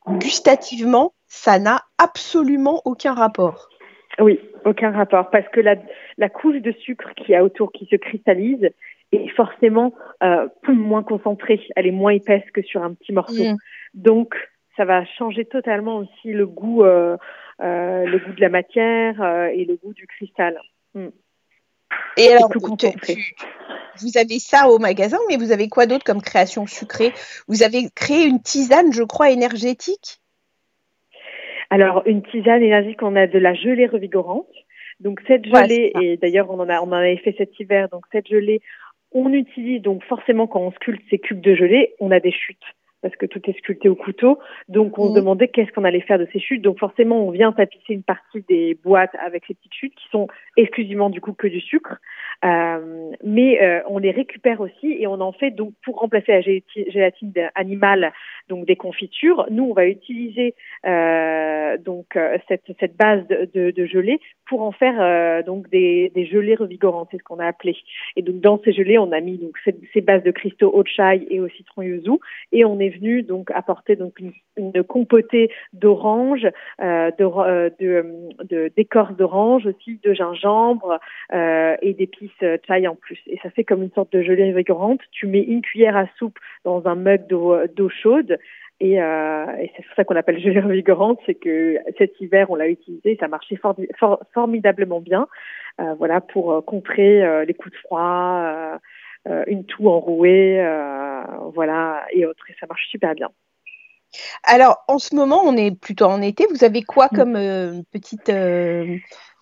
gustativement, 0.07 1.15
ça 1.27 1.59
n'a 1.59 1.83
absolument 1.99 2.83
aucun 2.85 3.15
rapport. 3.15 3.69
Oui, 4.21 4.39
aucun 4.65 4.93
rapport, 4.93 5.31
parce 5.31 5.49
que 5.49 5.61
la, 5.61 5.75
la 6.19 6.29
couche 6.29 6.61
de 6.61 6.73
sucre 6.73 7.11
qui 7.17 7.35
a 7.35 7.43
autour, 7.43 7.73
qui 7.73 7.87
se 7.91 7.97
cristallise, 7.97 8.71
est 9.15 9.29
forcément 9.29 9.95
euh, 10.23 10.49
moins 10.69 11.03
concentrée, 11.03 11.61
elle 11.77 11.87
est 11.87 11.93
moins 11.93 12.13
épaisse 12.13 12.45
que 12.53 12.63
sur 12.63 12.83
un 12.83 12.95
petit 12.95 13.13
morceau. 13.13 13.45
Mm. 13.45 13.57
Donc, 13.95 14.35
ça 14.77 14.85
va 14.85 15.05
changer 15.05 15.45
totalement 15.45 15.99
aussi 15.99 16.33
le 16.33 16.47
goût, 16.47 16.85
euh, 16.85 17.17
euh, 17.63 18.05
le 18.05 18.19
goût 18.19 18.33
de 18.33 18.41
la 18.41 18.49
matière 18.49 19.23
et 19.53 19.65
le 19.65 19.77
goût 19.77 19.95
du 19.95 20.07
cristal. 20.07 20.59
Mm. 20.95 21.09
Et 22.17 22.33
alors, 22.33 22.51
vous 22.53 24.19
avez 24.19 24.39
ça 24.39 24.69
au 24.69 24.79
magasin, 24.79 25.19
mais 25.29 25.37
vous 25.37 25.53
avez 25.53 25.69
quoi 25.69 25.87
d'autre 25.87 26.05
comme 26.05 26.23
création 26.23 26.67
sucrée? 26.67 27.13
Vous 27.47 27.63
avez 27.63 27.89
créé 27.95 28.27
une 28.27 28.43
tisane, 28.43 28.93
je 28.93 29.03
crois, 29.03 29.31
énergétique? 29.31 30.21
Alors, 31.71 32.03
une 32.07 32.23
tisane 32.23 32.63
énergétique, 32.63 33.03
on 33.03 33.17
a 33.17 33.27
de 33.27 33.39
la 33.39 33.55
gelée 33.55 33.87
revigorante. 33.87 34.47
Donc 35.01 35.21
cette 35.27 35.45
gelée, 35.45 35.93
et 36.01 36.17
d'ailleurs 36.17 36.51
on 36.51 36.61
en 36.61 36.69
a 36.69 36.81
on 36.81 36.89
en 36.89 36.93
avait 36.93 37.17
fait 37.17 37.35
cet 37.37 37.59
hiver, 37.59 37.89
donc 37.89 38.05
cette 38.13 38.29
gelée, 38.29 38.61
on 39.15 39.33
utilise 39.33 39.81
donc 39.81 40.05
forcément 40.05 40.47
quand 40.47 40.61
on 40.61 40.73
sculpte 40.73 41.03
ces 41.09 41.19
cubes 41.19 41.41
de 41.41 41.55
gelée, 41.55 41.95
on 42.01 42.11
a 42.11 42.21
des 42.21 42.33
chutes 42.33 42.65
parce 43.05 43.17
que 43.17 43.27
tout 43.27 43.43
est 43.51 43.59
sculpté 43.59 43.91
au 43.91 43.95
couteau. 43.95 44.39
Donc 44.69 44.99
on 44.99 45.09
se 45.09 45.13
mmh. 45.13 45.17
demandait 45.17 45.49
qu'est-ce 45.49 45.71
qu'on 45.73 45.85
allait 45.85 46.01
faire 46.01 46.19
de 46.19 46.27
ces 46.33 46.41
chutes. 46.41 46.63
Donc 46.63 46.79
forcément 46.79 47.29
on 47.29 47.31
vient 47.31 47.53
tapisser 47.53 47.93
une 47.93 48.03
partie 48.03 48.43
des 48.49 48.79
boîtes 48.83 49.15
avec 49.23 49.45
ces 49.47 49.53
petites 49.53 49.75
chutes 49.75 49.95
qui 49.95 50.09
sont 50.09 50.27
exclusivement 50.57 51.11
du 51.11 51.21
coup 51.21 51.35
que 51.35 51.47
du 51.47 51.61
sucre. 51.61 51.97
Euh, 52.47 53.11
mais 53.23 53.63
euh, 53.63 53.81
on 53.89 53.99
les 53.99 54.11
récupère 54.11 54.63
aussi 54.63 54.97
et 54.99 55.07
on 55.07 55.21
en 55.21 55.33
fait 55.33 55.51
donc 55.51 55.75
pour 55.85 55.97
remplacer 55.97 56.33
la 56.33 56.41
gélatine 56.41 57.33
animale, 57.55 58.13
donc 58.49 58.67
des 58.67 58.77
confitures. 58.77 59.47
Nous, 59.51 59.65
on 59.65 59.75
va 59.75 59.87
utiliser 59.87 60.55
euh, 60.87 61.77
donc 61.77 62.19
cette, 62.49 62.73
cette 62.81 62.97
base 62.97 63.27
de, 63.29 63.71
de, 63.71 63.87
gelée 63.87 64.19
pour 64.47 64.63
en 64.63 64.73
faire 64.73 65.45
donc 65.45 65.69
des, 65.69 66.11
des 66.15 66.25
gelées 66.25 66.55
revigorantes, 66.55 67.09
c'est 67.11 67.19
ce 67.19 67.23
qu'on 67.23 67.39
a 67.39 67.47
appelé. 67.47 67.77
Et 68.17 68.23
donc 68.23 68.41
dans 68.41 68.59
ces 68.65 68.73
gelées, 68.73 68.99
on 68.99 69.13
a 69.13 69.21
mis 69.21 69.37
donc 69.37 69.57
ces, 69.65 70.01
bases 70.01 70.23
de 70.23 70.31
cristaux 70.31 70.71
au 70.75 70.85
chai 70.85 71.27
et 71.31 71.41
au 71.41 71.49
citron 71.49 71.83
yuzu 71.83 72.19
et 72.53 72.65
on 72.65 72.79
est 72.79 72.94
donc 73.23 73.51
apporter 73.51 73.97
donc 73.97 74.15
une, 74.19 74.83
compotée 74.85 75.51
d'orange, 75.73 76.47
de, 76.81 77.73
de, 77.79 78.73
d'écorce 78.77 79.15
d'orange 79.17 79.67
aussi, 79.67 80.01
de 80.03 80.13
gingembre 80.13 80.99
et 81.33 81.95
d'épices 81.95 82.31
taille 82.67 82.89
en 82.89 82.95
plus. 82.95 83.21
Et 83.27 83.39
ça 83.43 83.51
fait 83.51 83.65
comme 83.65 83.83
une 83.83 83.91
sorte 83.93 84.13
de 84.13 84.23
gelée 84.23 84.53
régorante. 84.53 85.01
Tu 85.11 85.27
mets 85.27 85.43
une 85.43 85.63
cuillère 85.63 85.97
à 85.97 86.07
soupe 86.19 86.39
dans 86.65 86.87
un 86.87 86.95
mug 86.95 87.27
d'eau 87.27 87.89
chaude 87.89 88.39
et, 88.81 89.01
euh, 89.01 89.47
c'est 89.77 89.85
pour 89.87 89.95
ça 89.95 90.05
qu'on 90.05 90.17
appelle 90.17 90.41
gelée 90.41 90.61
revigorante, 90.61 91.21
c'est 91.27 91.35
que 91.35 91.79
cet 91.97 92.21
hiver 92.21 92.51
on 92.51 92.57
l'a 92.57 92.69
utilisé, 92.69 93.17
ça 93.21 93.29
marchait 93.29 93.59
formidablement 94.33 95.01
bien, 95.01 95.29
euh, 95.81 95.95
voilà 95.95 96.21
pour 96.21 96.53
euh, 96.53 96.61
contrer 96.61 97.25
euh, 97.25 97.45
les 97.45 97.55
coups 97.55 97.73
de 97.73 97.79
froid, 97.79 98.43
euh, 98.43 98.77
une 99.47 99.65
toux 99.65 99.89
enrouée, 99.89 100.63
voilà 101.55 102.05
et 102.13 102.27
autres, 102.27 102.51
et 102.51 102.57
ça 102.61 102.67
marche 102.67 102.87
super 102.89 103.15
bien. 103.15 103.29
Alors, 104.45 104.85
en 104.87 104.99
ce 104.99 105.15
moment, 105.15 105.43
on 105.45 105.57
est 105.57 105.77
plutôt 105.77 106.05
en 106.05 106.23
été. 106.23 106.47
Vous 106.51 106.63
avez 106.65 106.83
quoi 106.83 107.09
mm. 107.11 107.17
comme 107.17 107.85
petite 107.93 108.31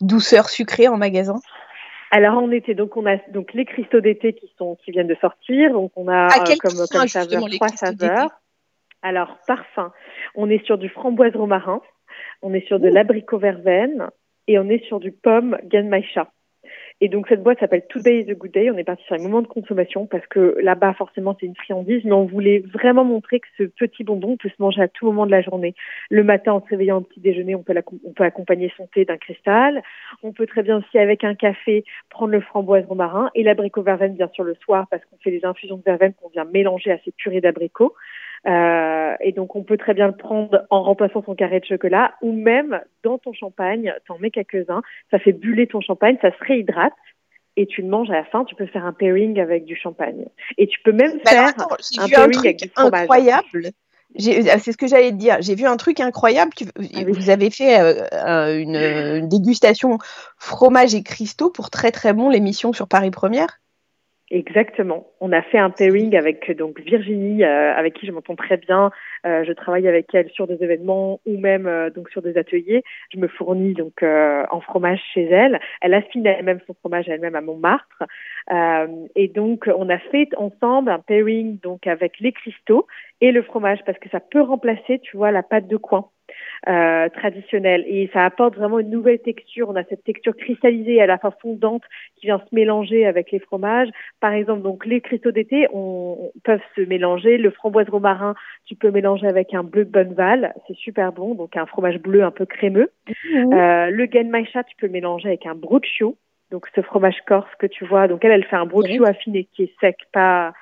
douceur 0.00 0.48
sucrée 0.48 0.88
en 0.88 0.96
magasin? 0.96 1.40
Alors 2.14 2.36
en 2.36 2.50
été, 2.50 2.74
donc 2.74 2.98
on 2.98 3.06
a 3.06 3.16
donc 3.30 3.54
les 3.54 3.64
cristaux 3.64 4.02
d'été 4.02 4.34
qui 4.34 4.52
sont 4.58 4.76
qui 4.84 4.90
viennent 4.90 5.06
de 5.06 5.14
sortir. 5.14 5.72
Donc 5.72 5.92
on 5.96 6.08
a 6.08 6.26
euh, 6.26 6.56
comme, 6.60 6.86
comme 6.92 7.08
saveur 7.08 7.42
trois 7.50 7.68
saveurs. 7.68 8.28
Alors 9.00 9.38
parfum, 9.46 9.92
on 10.34 10.50
est 10.50 10.62
sur 10.66 10.76
du 10.76 10.90
framboise 10.90 11.34
romarin, 11.34 11.80
on 12.42 12.52
est 12.52 12.66
sur 12.66 12.78
de 12.78 12.88
l'abricot 12.88 13.38
verveine 13.38 14.10
et 14.46 14.58
on 14.58 14.68
est 14.68 14.84
sur 14.84 15.00
du 15.00 15.10
pomme 15.10 15.56
ganmaïcha. 15.64 16.30
Et 17.00 17.08
donc 17.08 17.26
cette 17.28 17.42
boîte 17.42 17.58
s'appelle 17.60 17.84
Today 17.88 18.20
is 18.20 18.30
a 18.30 18.34
Good 18.34 18.52
Day. 18.52 18.70
On 18.70 18.78
est 18.78 18.84
parti 18.84 19.02
sur 19.04 19.16
un 19.16 19.22
moment 19.22 19.42
de 19.42 19.46
consommation 19.46 20.06
parce 20.06 20.26
que 20.26 20.56
là-bas 20.62 20.94
forcément 20.94 21.36
c'est 21.38 21.46
une 21.46 21.56
friandise, 21.56 22.04
mais 22.04 22.12
on 22.12 22.26
voulait 22.26 22.60
vraiment 22.72 23.04
montrer 23.04 23.40
que 23.40 23.46
ce 23.58 23.64
petit 23.64 24.04
bonbon 24.04 24.36
peut 24.36 24.48
se 24.48 24.60
manger 24.60 24.82
à 24.82 24.88
tout 24.88 25.06
moment 25.06 25.26
de 25.26 25.30
la 25.30 25.42
journée. 25.42 25.74
Le 26.10 26.24
matin 26.24 26.52
en 26.52 26.60
se 26.60 26.68
réveillant 26.68 26.98
au 26.98 27.00
petit 27.00 27.20
déjeuner, 27.20 27.54
on 27.54 27.62
peut, 27.62 27.74
on 28.04 28.12
peut 28.12 28.24
accompagner 28.24 28.72
son 28.76 28.86
thé 28.86 29.04
d'un 29.04 29.16
cristal. 29.16 29.82
On 30.22 30.32
peut 30.32 30.46
très 30.46 30.62
bien 30.62 30.78
aussi 30.78 30.98
avec 30.98 31.24
un 31.24 31.34
café 31.34 31.84
prendre 32.10 32.32
le 32.32 32.40
framboise 32.40 32.84
romarin 32.86 33.30
et 33.34 33.42
l'abricot 33.42 33.82
verveine 33.82 34.14
bien 34.14 34.28
sûr 34.34 34.44
le 34.44 34.54
soir 34.54 34.86
parce 34.90 35.04
qu'on 35.06 35.16
fait 35.18 35.30
des 35.30 35.44
infusions 35.44 35.76
de 35.76 35.82
verveine 35.82 36.12
qu'on 36.14 36.28
vient 36.28 36.44
mélanger 36.44 36.92
à 36.92 36.98
ces 37.04 37.12
purées 37.12 37.40
d'abricots. 37.40 37.94
Euh, 38.46 39.14
et 39.20 39.32
donc, 39.32 39.54
on 39.54 39.62
peut 39.62 39.76
très 39.76 39.94
bien 39.94 40.08
le 40.08 40.16
prendre 40.16 40.66
en 40.70 40.82
remplaçant 40.82 41.22
son 41.22 41.34
carré 41.34 41.60
de 41.60 41.64
chocolat 41.64 42.14
ou 42.22 42.32
même 42.32 42.80
dans 43.04 43.18
ton 43.18 43.32
champagne, 43.32 43.94
t'en 44.06 44.18
mets 44.18 44.30
quelques-uns, 44.30 44.82
ça 45.10 45.18
fait 45.18 45.32
buller 45.32 45.66
ton 45.66 45.80
champagne, 45.80 46.16
ça 46.20 46.30
se 46.32 46.44
réhydrate 46.44 46.92
et 47.56 47.66
tu 47.66 47.82
le 47.82 47.88
manges 47.88 48.10
à 48.10 48.14
la 48.14 48.24
fin, 48.24 48.44
tu 48.44 48.54
peux 48.54 48.66
faire 48.66 48.86
un 48.86 48.92
pairing 48.92 49.38
avec 49.38 49.64
du 49.64 49.76
champagne. 49.76 50.24
Et 50.58 50.66
tu 50.66 50.80
peux 50.80 50.92
même 50.92 51.20
faire 51.24 51.52
un 51.98 52.08
pairing 52.08 52.38
avec 52.38 52.58
du 52.58 52.68
fromage. 52.68 53.02
incroyable. 53.02 53.70
Euh, 54.20 54.58
c'est 54.58 54.72
ce 54.72 54.76
que 54.76 54.86
j'allais 54.86 55.10
te 55.10 55.16
dire. 55.16 55.36
J'ai 55.40 55.54
vu 55.54 55.66
un 55.66 55.76
truc 55.76 56.00
incroyable. 56.00 56.52
Ah 56.60 57.00
vous 57.06 57.30
avez 57.30 57.50
fait 57.50 57.80
euh, 57.80 58.58
une, 58.58 58.76
une, 58.76 59.28
dégustation 59.28 59.98
fromage 60.38 60.94
et 60.94 61.02
cristaux 61.02 61.50
pour 61.50 61.70
très 61.70 61.90
très 61.90 62.12
bon 62.12 62.28
l'émission 62.28 62.72
sur 62.72 62.88
Paris 62.88 63.10
Première. 63.10 63.58
Exactement. 64.34 65.08
On 65.20 65.30
a 65.30 65.42
fait 65.42 65.58
un 65.58 65.68
pairing 65.68 66.16
avec 66.16 66.50
donc 66.56 66.80
Virginie, 66.80 67.44
euh, 67.44 67.74
avec 67.74 67.92
qui 67.92 68.06
je 68.06 68.12
m'entends 68.12 68.34
très 68.34 68.56
bien. 68.56 68.90
Euh, 69.26 69.44
je 69.44 69.52
travaille 69.52 69.86
avec 69.86 70.06
elle 70.14 70.30
sur 70.30 70.46
des 70.46 70.64
événements 70.64 71.20
ou 71.26 71.36
même 71.36 71.66
euh, 71.66 71.90
donc 71.90 72.08
sur 72.08 72.22
des 72.22 72.38
ateliers. 72.38 72.82
Je 73.12 73.18
me 73.18 73.28
fournis 73.28 73.74
donc 73.74 74.02
en 74.02 74.60
fromage 74.62 75.02
chez 75.12 75.24
elle. 75.24 75.60
Elle 75.82 75.92
affine 75.92 76.24
elle-même 76.24 76.60
son 76.66 76.72
fromage 76.72 77.10
elle-même 77.10 77.34
à 77.34 77.42
Montmartre. 77.42 78.04
et 79.14 79.28
donc 79.28 79.68
on 79.76 79.90
a 79.90 79.98
fait 79.98 80.30
ensemble 80.38 80.90
un 80.90 80.98
pairing 80.98 81.60
donc 81.60 81.86
avec 81.86 82.18
les 82.18 82.32
cristaux 82.32 82.86
et 83.20 83.32
le 83.32 83.42
fromage 83.42 83.80
parce 83.84 83.98
que 83.98 84.08
ça 84.08 84.20
peut 84.20 84.40
remplacer, 84.40 84.98
tu 85.00 85.18
vois, 85.18 85.30
la 85.30 85.42
pâte 85.42 85.68
de 85.68 85.76
coin 85.76 86.08
euh, 86.68 87.08
traditionnelle 87.08 87.84
et 87.88 88.08
ça 88.12 88.24
apporte 88.24 88.54
vraiment 88.56 88.78
une 88.78 88.90
nouvelle 88.90 89.18
texture. 89.18 89.68
On 89.68 89.74
a 89.74 89.84
cette 89.84 90.04
texture 90.04 90.36
cristallisée 90.36 91.00
à 91.00 91.06
la 91.06 91.18
fois 91.18 91.34
fondante 91.42 91.82
qui 92.16 92.26
vient 92.26 92.38
se 92.38 92.54
mélanger 92.54 93.04
avec 93.04 93.32
les 93.32 93.40
fromages. 93.40 93.88
Par 94.20 94.32
exemple, 94.32 94.62
donc 94.62 94.86
les 94.86 95.00
cristaux 95.00 95.32
d'été 95.32 95.66
on, 95.72 96.30
peuvent 96.44 96.60
se 96.76 96.82
mélanger. 96.82 97.36
Le 97.36 97.50
framboise 97.50 97.88
romarin, 97.88 98.34
tu 98.66 98.76
peux 98.76 98.90
mélanger 98.90 99.26
avec 99.26 99.54
un 99.54 99.64
bleu 99.64 99.84
de 99.84 99.90
Bonneval, 99.90 100.54
c'est 100.68 100.76
super 100.76 101.12
bon, 101.12 101.34
donc 101.34 101.56
un 101.56 101.66
fromage 101.66 101.98
bleu 101.98 102.22
un 102.22 102.30
peu 102.30 102.46
crémeux. 102.46 102.92
Mmh. 103.08 103.52
Euh, 103.52 103.90
le 103.90 104.06
genmaisha, 104.06 104.62
tu 104.64 104.76
peux 104.76 104.86
le 104.86 104.92
mélanger 104.92 105.28
avec 105.28 105.46
un 105.46 105.54
brochio, 105.54 106.16
donc 106.52 106.66
ce 106.74 106.80
fromage 106.80 107.20
corse 107.26 107.50
que 107.58 107.66
tu 107.66 107.84
vois. 107.84 108.06
Donc 108.06 108.24
elle, 108.24 108.32
elle 108.32 108.44
fait 108.44 108.56
un 108.56 108.66
brochio 108.66 109.04
affiné 109.04 109.48
qui 109.52 109.64
est 109.64 109.72
sec, 109.80 109.96
pas 110.12 110.52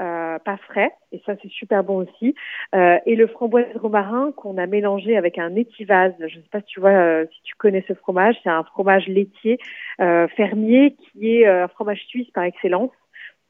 euh, 0.00 0.38
pas 0.38 0.56
frais, 0.56 0.90
et 1.12 1.20
ça 1.26 1.34
c'est 1.42 1.50
super 1.50 1.84
bon 1.84 1.98
aussi. 1.98 2.34
Euh, 2.74 2.98
et 3.04 3.16
le 3.16 3.26
framboise 3.26 3.66
romarin 3.74 4.32
qu'on 4.32 4.56
a 4.56 4.66
mélangé 4.66 5.16
avec 5.16 5.38
un 5.38 5.54
étivase. 5.54 6.14
Je 6.20 6.24
ne 6.24 6.42
sais 6.42 6.48
pas 6.50 6.60
si 6.60 6.66
tu 6.66 6.80
vois, 6.80 6.90
euh, 6.90 7.26
si 7.32 7.42
tu 7.42 7.54
connais 7.56 7.84
ce 7.86 7.94
fromage. 7.94 8.36
C'est 8.42 8.50
un 8.50 8.64
fromage 8.64 9.06
laitier 9.08 9.58
fermier 9.98 10.96
qui 10.96 11.36
est 11.36 11.46
un 11.46 11.68
fromage 11.68 12.00
suisse 12.06 12.30
par 12.30 12.44
excellence. 12.44 12.92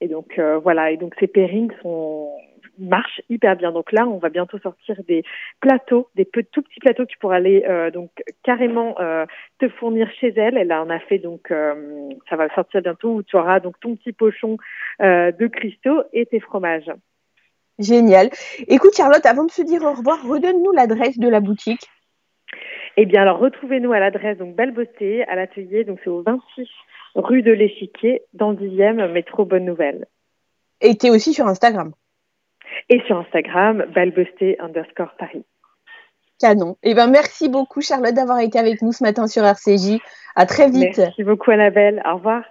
Et 0.00 0.08
donc 0.08 0.40
voilà. 0.62 0.90
Et 0.90 0.96
donc 0.96 1.14
ces 1.20 1.28
pairings 1.28 1.72
sont 1.82 2.32
marche 2.80 3.20
hyper 3.28 3.56
bien. 3.56 3.72
Donc 3.72 3.92
là, 3.92 4.06
on 4.06 4.18
va 4.18 4.28
bientôt 4.28 4.58
sortir 4.58 4.96
des 5.06 5.24
plateaux, 5.60 6.08
des 6.14 6.24
tout 6.24 6.62
petits 6.62 6.80
plateaux 6.80 7.04
que 7.04 7.10
tu 7.10 7.18
pourras 7.18 7.36
aller 7.36 7.64
euh, 7.68 7.90
donc 7.90 8.10
carrément 8.42 8.98
euh, 9.00 9.26
te 9.58 9.68
fournir 9.68 10.10
chez 10.20 10.28
elle. 10.36 10.56
Elle 10.56 10.72
en 10.72 10.90
a 10.90 10.98
fait 10.98 11.18
donc 11.18 11.50
euh, 11.50 12.10
ça 12.28 12.36
va 12.36 12.52
sortir 12.54 12.82
bientôt 12.82 13.14
où 13.14 13.22
tu 13.22 13.36
auras 13.36 13.60
donc 13.60 13.78
ton 13.80 13.96
petit 13.96 14.12
pochon 14.12 14.56
de 15.00 15.46
cristaux 15.46 16.02
et 16.12 16.26
tes 16.26 16.40
fromages. 16.40 16.90
Génial. 17.78 18.28
Écoute 18.68 18.94
Charlotte, 18.94 19.24
avant 19.24 19.44
de 19.44 19.50
se 19.50 19.62
dire 19.62 19.82
au 19.82 19.92
revoir, 19.92 20.22
redonne-nous 20.26 20.72
l'adresse 20.72 21.18
de 21.18 21.28
la 21.28 21.40
boutique. 21.40 21.88
Eh 22.96 23.06
bien 23.06 23.22
alors 23.22 23.38
retrouvez-nous 23.38 23.92
à 23.92 24.00
l'adresse 24.00 24.38
donc 24.38 24.56
Belle 24.56 24.72
Beauté 24.72 25.24
à 25.24 25.36
l'atelier 25.36 25.84
donc 25.84 26.00
c'est 26.02 26.10
au 26.10 26.22
26 26.22 26.68
rue 27.14 27.42
de 27.42 27.52
l'Échiquier 27.52 28.22
dans 28.34 28.50
le 28.50 28.56
10e 28.56 29.10
métro 29.12 29.44
Bonne 29.44 29.64
Nouvelle. 29.64 30.06
Et 30.80 30.96
tu 30.96 31.06
es 31.06 31.10
aussi 31.10 31.32
sur 31.32 31.46
Instagram 31.46 31.92
et 32.88 33.00
sur 33.06 33.18
Instagram, 33.18 33.84
balbesté 33.94 34.60
underscore 34.60 35.14
Paris. 35.18 35.44
Canon. 36.40 36.76
Eh 36.82 36.94
ben, 36.94 37.06
merci 37.08 37.48
beaucoup, 37.48 37.80
Charlotte, 37.80 38.14
d'avoir 38.14 38.40
été 38.40 38.58
avec 38.58 38.82
nous 38.82 38.92
ce 38.92 39.04
matin 39.04 39.26
sur 39.26 39.44
RCJ. 39.44 40.00
À 40.34 40.46
très 40.46 40.70
vite. 40.70 40.96
Merci 40.96 41.22
beaucoup, 41.22 41.50
Annabelle. 41.50 42.02
Au 42.06 42.16
revoir. 42.16 42.42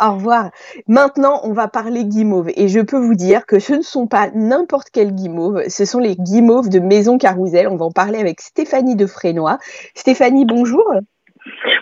Au 0.00 0.14
revoir. 0.14 0.50
Maintenant, 0.88 1.40
on 1.44 1.52
va 1.52 1.68
parler 1.68 2.04
guimauve. 2.04 2.50
Et 2.56 2.68
je 2.68 2.80
peux 2.80 2.98
vous 2.98 3.14
dire 3.14 3.46
que 3.46 3.58
ce 3.58 3.74
ne 3.74 3.82
sont 3.82 4.06
pas 4.06 4.30
n'importe 4.34 4.88
quel 4.92 5.12
guimauve, 5.12 5.68
ce 5.68 5.84
sont 5.84 6.00
les 6.00 6.16
guimauves 6.16 6.68
de 6.68 6.80
Maison 6.80 7.18
Carousel. 7.18 7.68
On 7.68 7.76
va 7.76 7.84
en 7.84 7.92
parler 7.92 8.18
avec 8.18 8.40
Stéphanie 8.40 8.96
de 8.96 9.06
Frénois. 9.06 9.58
Stéphanie, 9.94 10.46
bonjour. 10.46 10.84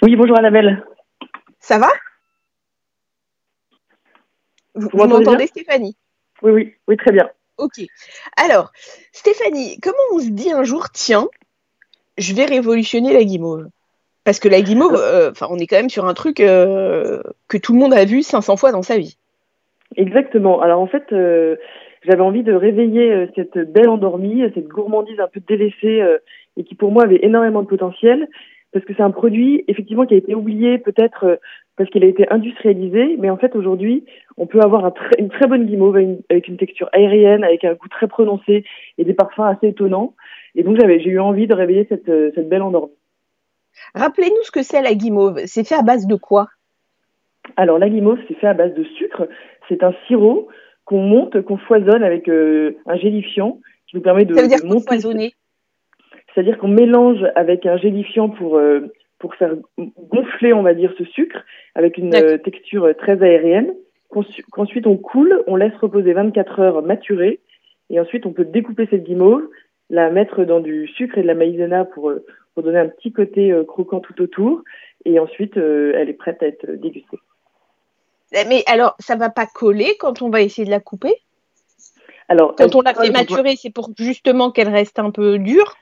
Oui, 0.02 0.16
bonjour 0.16 0.38
Annabelle. 0.38 0.84
Ça 1.58 1.78
va? 1.78 1.88
Vous, 4.74 4.88
vous 4.92 5.06
m'entendez, 5.06 5.46
Stéphanie? 5.46 5.96
Oui, 6.42 6.52
oui, 6.52 6.74
oui, 6.88 6.96
très 6.96 7.12
bien. 7.12 7.30
Ok. 7.62 7.86
Alors, 8.36 8.72
Stéphanie, 9.12 9.78
comment 9.80 9.96
on 10.14 10.18
se 10.18 10.30
dit 10.30 10.50
un 10.50 10.64
jour, 10.64 10.90
tiens, 10.92 11.28
je 12.18 12.34
vais 12.34 12.44
révolutionner 12.44 13.12
la 13.12 13.22
guimauve? 13.22 13.68
Parce 14.24 14.40
que 14.40 14.48
la 14.48 14.62
guimauve, 14.62 14.96
euh, 14.96 15.30
enfin, 15.30 15.46
on 15.48 15.58
est 15.58 15.68
quand 15.68 15.76
même 15.76 15.88
sur 15.88 16.06
un 16.06 16.14
truc 16.14 16.40
euh, 16.40 17.22
que 17.46 17.58
tout 17.58 17.72
le 17.72 17.78
monde 17.78 17.94
a 17.94 18.04
vu 18.04 18.22
500 18.22 18.56
fois 18.56 18.72
dans 18.72 18.82
sa 18.82 18.98
vie. 18.98 19.16
Exactement. 19.96 20.60
Alors 20.60 20.80
en 20.80 20.88
fait, 20.88 21.04
euh, 21.12 21.54
j'avais 22.04 22.20
envie 22.20 22.42
de 22.42 22.52
réveiller 22.52 23.28
cette 23.36 23.58
belle 23.58 23.88
endormie, 23.88 24.42
cette 24.54 24.66
gourmandise 24.66 25.20
un 25.20 25.28
peu 25.28 25.40
délaissée 25.46 26.02
et 26.56 26.64
qui 26.64 26.74
pour 26.74 26.90
moi 26.90 27.04
avait 27.04 27.20
énormément 27.22 27.62
de 27.62 27.68
potentiel 27.68 28.26
parce 28.72 28.84
que 28.84 28.92
c'est 28.96 29.02
un 29.02 29.10
produit 29.12 29.64
effectivement 29.68 30.06
qui 30.06 30.14
a 30.14 30.16
été 30.16 30.34
oublié 30.34 30.78
peut-être 30.78 31.38
parce 31.76 31.88
qu'il 31.90 32.04
a 32.04 32.06
été 32.06 32.30
industrialisé, 32.30 33.16
mais 33.18 33.30
en 33.30 33.36
fait 33.36 33.56
aujourd'hui, 33.56 34.04
on 34.36 34.46
peut 34.46 34.60
avoir 34.60 34.92
une 35.18 35.30
très 35.30 35.46
bonne 35.46 35.66
guimauve 35.66 35.96
avec 35.96 36.48
une, 36.48 36.56
texture 36.56 36.88
aérienne, 36.92 37.44
avec 37.44 37.64
un 37.64 37.74
goût 37.74 37.88
très 37.88 38.08
prononcé 38.08 38.64
et 38.98 39.04
des 39.04 39.14
parfums 39.14 39.40
assez 39.40 39.68
étonnants. 39.68 40.14
Et 40.54 40.62
donc 40.62 40.78
j'avais, 40.78 41.00
j'ai 41.00 41.10
eu 41.10 41.20
envie 41.20 41.46
de 41.46 41.54
réveiller 41.54 41.86
cette, 41.88 42.10
cette 42.34 42.48
belle 42.48 42.62
endormie. 42.62 42.92
Rappelez-nous 43.94 44.42
ce 44.42 44.50
que 44.50 44.62
c'est 44.62 44.82
la 44.82 44.94
guimauve. 44.94 45.40
C'est 45.46 45.66
fait 45.66 45.74
à 45.74 45.82
base 45.82 46.06
de 46.06 46.14
quoi? 46.14 46.48
Alors 47.56 47.78
la 47.78 47.88
guimauve, 47.88 48.18
c'est 48.28 48.34
fait 48.34 48.46
à 48.46 48.54
base 48.54 48.74
de 48.74 48.84
sucre. 48.84 49.28
C'est 49.68 49.82
un 49.82 49.94
sirop 50.06 50.48
qu'on 50.84 51.02
monte, 51.02 51.42
qu'on 51.42 51.58
foisonne 51.58 52.02
avec 52.02 52.28
euh, 52.28 52.76
un 52.86 52.96
gélifiant 52.96 53.60
qui 53.88 53.96
nous 53.96 54.02
permet 54.02 54.24
de, 54.24 54.34
Ça 54.34 54.42
veut 54.42 54.48
dire 54.48 54.64
monter. 54.64 55.34
C'est-à-dire 56.34 56.58
qu'on 56.58 56.68
mélange 56.68 57.24
avec 57.34 57.66
un 57.66 57.76
gélifiant 57.76 58.30
pour 58.30 58.56
euh, 58.56 58.92
pour 59.22 59.36
faire 59.36 59.54
gonfler, 59.78 60.52
on 60.52 60.62
va 60.62 60.74
dire, 60.74 60.92
ce 60.98 61.04
sucre 61.04 61.38
avec 61.76 61.96
une 61.96 62.12
euh, 62.12 62.38
texture 62.38 62.84
euh, 62.84 62.92
très 62.92 63.22
aérienne. 63.22 63.72
Qu'ensuite 64.50 64.86
on 64.86 64.98
coule, 64.98 65.42
on 65.46 65.56
laisse 65.56 65.74
reposer 65.80 66.12
24 66.12 66.60
heures 66.60 66.82
maturer, 66.82 67.40
et 67.88 67.98
ensuite 67.98 68.26
on 68.26 68.32
peut 68.32 68.44
découper 68.44 68.86
cette 68.90 69.04
guimauve, 69.04 69.48
la 69.88 70.10
mettre 70.10 70.44
dans 70.44 70.60
du 70.60 70.86
sucre 70.88 71.16
et 71.16 71.22
de 71.22 71.26
la 71.26 71.34
maïzena 71.34 71.86
pour, 71.86 72.10
euh, 72.10 72.26
pour 72.52 72.64
donner 72.64 72.80
un 72.80 72.88
petit 72.88 73.12
côté 73.12 73.56
croquant 73.66 74.00
tout 74.00 74.20
autour, 74.20 74.62
et 75.06 75.18
ensuite 75.18 75.56
elle 75.56 76.10
est 76.10 76.18
prête 76.18 76.42
à 76.42 76.46
être 76.46 76.70
dégustée. 76.72 77.18
Eh, 78.32 78.44
mais 78.46 78.64
alors, 78.66 78.96
ça 78.98 79.16
va 79.16 79.30
pas 79.30 79.46
coller 79.46 79.96
quand 79.98 80.20
on 80.20 80.28
va 80.28 80.42
essayer 80.42 80.66
de 80.66 80.70
la 80.70 80.80
couper? 80.80 81.14
Alors, 82.28 82.54
Quand 82.56 82.74
on 82.74 82.82
la 82.82 82.94
fait 82.94 83.10
maturer, 83.10 83.56
c'est 83.56 83.72
pour 83.72 83.90
justement 83.96 84.50
qu'elle 84.50 84.68
reste 84.68 84.98
un 84.98 85.10
peu 85.10 85.38
dure? 85.38 85.76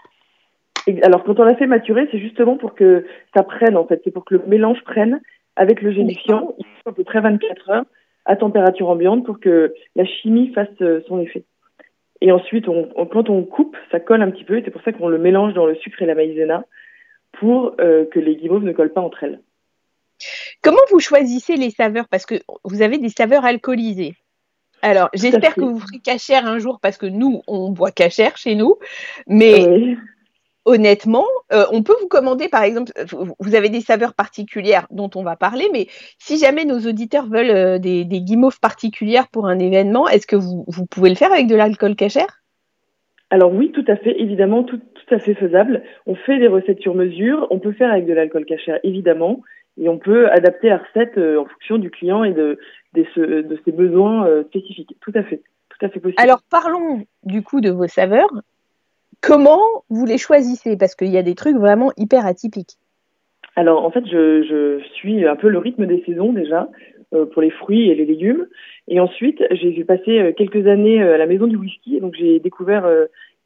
Alors, 1.02 1.24
quand 1.24 1.38
on 1.38 1.44
l'a 1.44 1.56
fait 1.56 1.66
maturer, 1.66 2.08
c'est 2.10 2.18
justement 2.18 2.56
pour 2.56 2.74
que 2.74 3.06
ça 3.34 3.42
prenne, 3.42 3.76
en 3.76 3.86
fait. 3.86 4.00
C'est 4.04 4.10
pour 4.10 4.24
que 4.24 4.34
le 4.34 4.42
mélange 4.46 4.82
prenne 4.84 5.20
avec 5.56 5.82
le 5.82 5.92
gélifiant. 5.92 6.54
Il 6.58 6.66
faut 6.82 6.90
à 6.90 6.94
peu 6.94 7.04
près 7.04 7.20
24 7.20 7.70
heures 7.70 7.84
à 8.24 8.36
température 8.36 8.88
ambiante 8.88 9.24
pour 9.24 9.40
que 9.40 9.74
la 9.96 10.04
chimie 10.04 10.52
fasse 10.52 10.68
euh, 10.80 11.00
son 11.08 11.20
effet. 11.20 11.44
Et 12.20 12.32
ensuite, 12.32 12.68
on, 12.68 12.88
quand 13.06 13.30
on 13.30 13.44
coupe, 13.44 13.76
ça 13.90 13.98
colle 13.98 14.22
un 14.22 14.30
petit 14.30 14.44
peu. 14.44 14.60
C'est 14.64 14.70
pour 14.70 14.82
ça 14.82 14.92
qu'on 14.92 15.08
le 15.08 15.18
mélange 15.18 15.54
dans 15.54 15.66
le 15.66 15.74
sucre 15.76 16.02
et 16.02 16.06
la 16.06 16.14
maïzena 16.14 16.64
pour 17.32 17.74
euh, 17.80 18.04
que 18.06 18.18
les 18.18 18.36
guimauves 18.36 18.64
ne 18.64 18.72
collent 18.72 18.92
pas 18.92 19.00
entre 19.00 19.24
elles. 19.24 19.40
Comment 20.62 20.80
vous 20.90 21.00
choisissez 21.00 21.56
les 21.56 21.70
saveurs? 21.70 22.08
Parce 22.08 22.26
que 22.26 22.34
vous 22.64 22.82
avez 22.82 22.98
des 22.98 23.08
saveurs 23.08 23.44
alcoolisées. 23.44 24.14
Alors, 24.82 25.08
j'espère 25.14 25.54
que 25.54 25.62
vous 25.62 25.78
ferez 25.78 25.98
cachère 25.98 26.46
un 26.46 26.58
jour 26.58 26.78
parce 26.80 26.98
que 26.98 27.06
nous, 27.06 27.42
on 27.46 27.70
boit 27.70 27.90
cachère 27.90 28.36
chez 28.36 28.54
nous. 28.54 28.76
Mais 29.26 29.96
honnêtement, 30.64 31.26
euh, 31.52 31.64
on 31.72 31.82
peut 31.82 31.94
vous 32.00 32.08
commander, 32.08 32.48
par 32.48 32.62
exemple, 32.62 32.92
vous 33.38 33.54
avez 33.54 33.68
des 33.68 33.80
saveurs 33.80 34.14
particulières 34.14 34.86
dont 34.90 35.10
on 35.14 35.22
va 35.22 35.36
parler, 35.36 35.68
mais 35.72 35.86
si 36.18 36.38
jamais 36.38 36.64
nos 36.64 36.80
auditeurs 36.80 37.26
veulent 37.26 37.50
euh, 37.50 37.78
des, 37.78 38.04
guimauves 38.04 38.60
particulières 38.60 39.28
pour 39.28 39.46
un 39.46 39.58
événement, 39.58 40.08
est-ce 40.08 40.26
que 40.26 40.36
vous, 40.36 40.64
pouvez 40.90 41.10
le 41.10 41.16
faire 41.16 41.32
avec 41.32 41.46
de 41.46 41.56
l'alcool 41.56 41.96
cachère? 41.96 42.42
Alors 43.30 43.52
oui, 43.52 43.70
tout 43.72 43.84
à 43.88 43.96
fait, 43.96 44.20
évidemment, 44.20 44.64
tout, 44.64 44.80
à 45.10 45.18
fait 45.18 45.34
faisable. 45.34 45.82
On 46.06 46.14
fait 46.14 46.38
des 46.38 46.46
recettes 46.46 46.80
sur 46.80 46.94
mesure, 46.94 47.48
on 47.50 47.58
peut 47.58 47.72
faire 47.72 47.90
avec 47.90 48.06
de 48.06 48.12
l'alcool 48.12 48.44
cachère, 48.44 48.78
évidemment, 48.84 49.40
et 49.76 49.88
on 49.88 49.98
peut 49.98 50.30
adapter 50.30 50.68
la 50.68 50.78
recette 50.78 51.18
euh, 51.18 51.40
en 51.40 51.46
fonction 51.46 51.78
du 51.78 51.90
client 51.90 52.22
et 52.22 52.32
de, 52.32 52.58
de 52.94 53.58
ses 53.64 53.72
besoins 53.72 54.28
spécifiques. 54.50 54.96
Tout 55.00 55.12
à 55.16 55.24
fait. 55.24 55.42
Tout 55.68 55.86
à 55.86 55.88
fait 55.88 56.00
possible. 56.00 56.22
Alors 56.22 56.42
parlons 56.48 57.04
du 57.24 57.42
coup 57.42 57.60
de 57.60 57.70
vos 57.70 57.88
saveurs. 57.88 58.30
Comment 59.22 59.60
vous 59.90 60.06
les 60.06 60.18
choisissez? 60.18 60.76
Parce 60.76 60.94
qu'il 60.94 61.08
y 61.08 61.18
a 61.18 61.22
des 61.22 61.34
trucs 61.34 61.56
vraiment 61.56 61.92
hyper 61.96 62.26
atypiques. 62.26 62.78
Alors 63.56 63.84
en 63.84 63.90
fait, 63.90 64.06
je, 64.06 64.80
suis 64.94 65.26
un 65.26 65.36
peu 65.36 65.48
le 65.48 65.58
rythme 65.58 65.86
des 65.86 66.02
saisons 66.06 66.32
déjà 66.32 66.68
euh, 67.14 67.26
pour 67.26 67.42
les 67.42 67.50
fruits 67.50 67.90
et 67.90 67.94
les 67.94 68.06
légumes. 68.06 68.46
Et 68.88 69.00
ensuite, 69.00 69.42
j'ai 69.50 69.84
passé 69.84 70.18
euh, 70.18 70.32
quelques 70.32 70.66
années 70.66 71.02
euh, 71.02 71.14
à 71.14 71.18
la 71.18 71.26
maison 71.26 71.46
du 71.46 71.56
whisky. 71.56 72.00
Donc 72.00 72.14
j'ai 72.18 72.40
découvert 72.40 72.88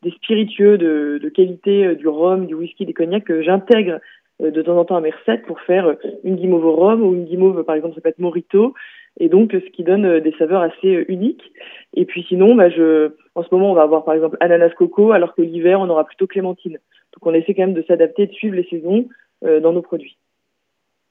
des 0.02 0.10
spiritueux 0.10 0.78
de, 0.78 1.28
qualité, 1.34 1.94
du 1.96 2.06
rhum, 2.06 2.46
du 2.46 2.54
whisky, 2.54 2.86
des 2.86 2.92
cognacs 2.92 3.24
que 3.24 3.42
j'intègre 3.42 3.98
de 4.40 4.62
temps 4.62 4.76
en 4.76 4.84
temps 4.84 4.96
à 4.96 5.00
mes 5.00 5.12
recettes 5.12 5.46
pour 5.46 5.60
faire 5.60 5.96
une 6.24 6.36
guimauve 6.36 6.66
au 6.66 6.74
rhum 6.74 7.02
ou 7.02 7.14
une 7.14 7.24
guimauve, 7.24 7.62
par 7.64 7.76
exemple, 7.76 7.94
ça 7.94 8.00
peut 8.00 8.08
être 8.08 8.18
morito, 8.18 8.74
et 9.18 9.28
donc 9.28 9.52
ce 9.52 9.70
qui 9.70 9.84
donne 9.84 10.20
des 10.20 10.34
saveurs 10.38 10.62
assez 10.62 11.04
uniques. 11.08 11.52
Et 11.94 12.04
puis 12.04 12.24
sinon, 12.28 12.54
bah, 12.54 12.68
je, 12.68 13.12
en 13.34 13.42
ce 13.42 13.48
moment, 13.52 13.70
on 13.70 13.74
va 13.74 13.82
avoir 13.82 14.04
par 14.04 14.14
exemple 14.14 14.36
ananas 14.40 14.70
coco, 14.70 15.12
alors 15.12 15.34
que 15.34 15.42
l'hiver, 15.42 15.80
on 15.80 15.88
aura 15.88 16.04
plutôt 16.04 16.26
clémentine. 16.26 16.78
Donc 17.12 17.26
on 17.26 17.34
essaie 17.34 17.54
quand 17.54 17.62
même 17.62 17.74
de 17.74 17.84
s'adapter, 17.86 18.26
de 18.26 18.32
suivre 18.32 18.56
les 18.56 18.64
saisons 18.64 19.08
euh, 19.44 19.60
dans 19.60 19.72
nos 19.72 19.82
produits. 19.82 20.16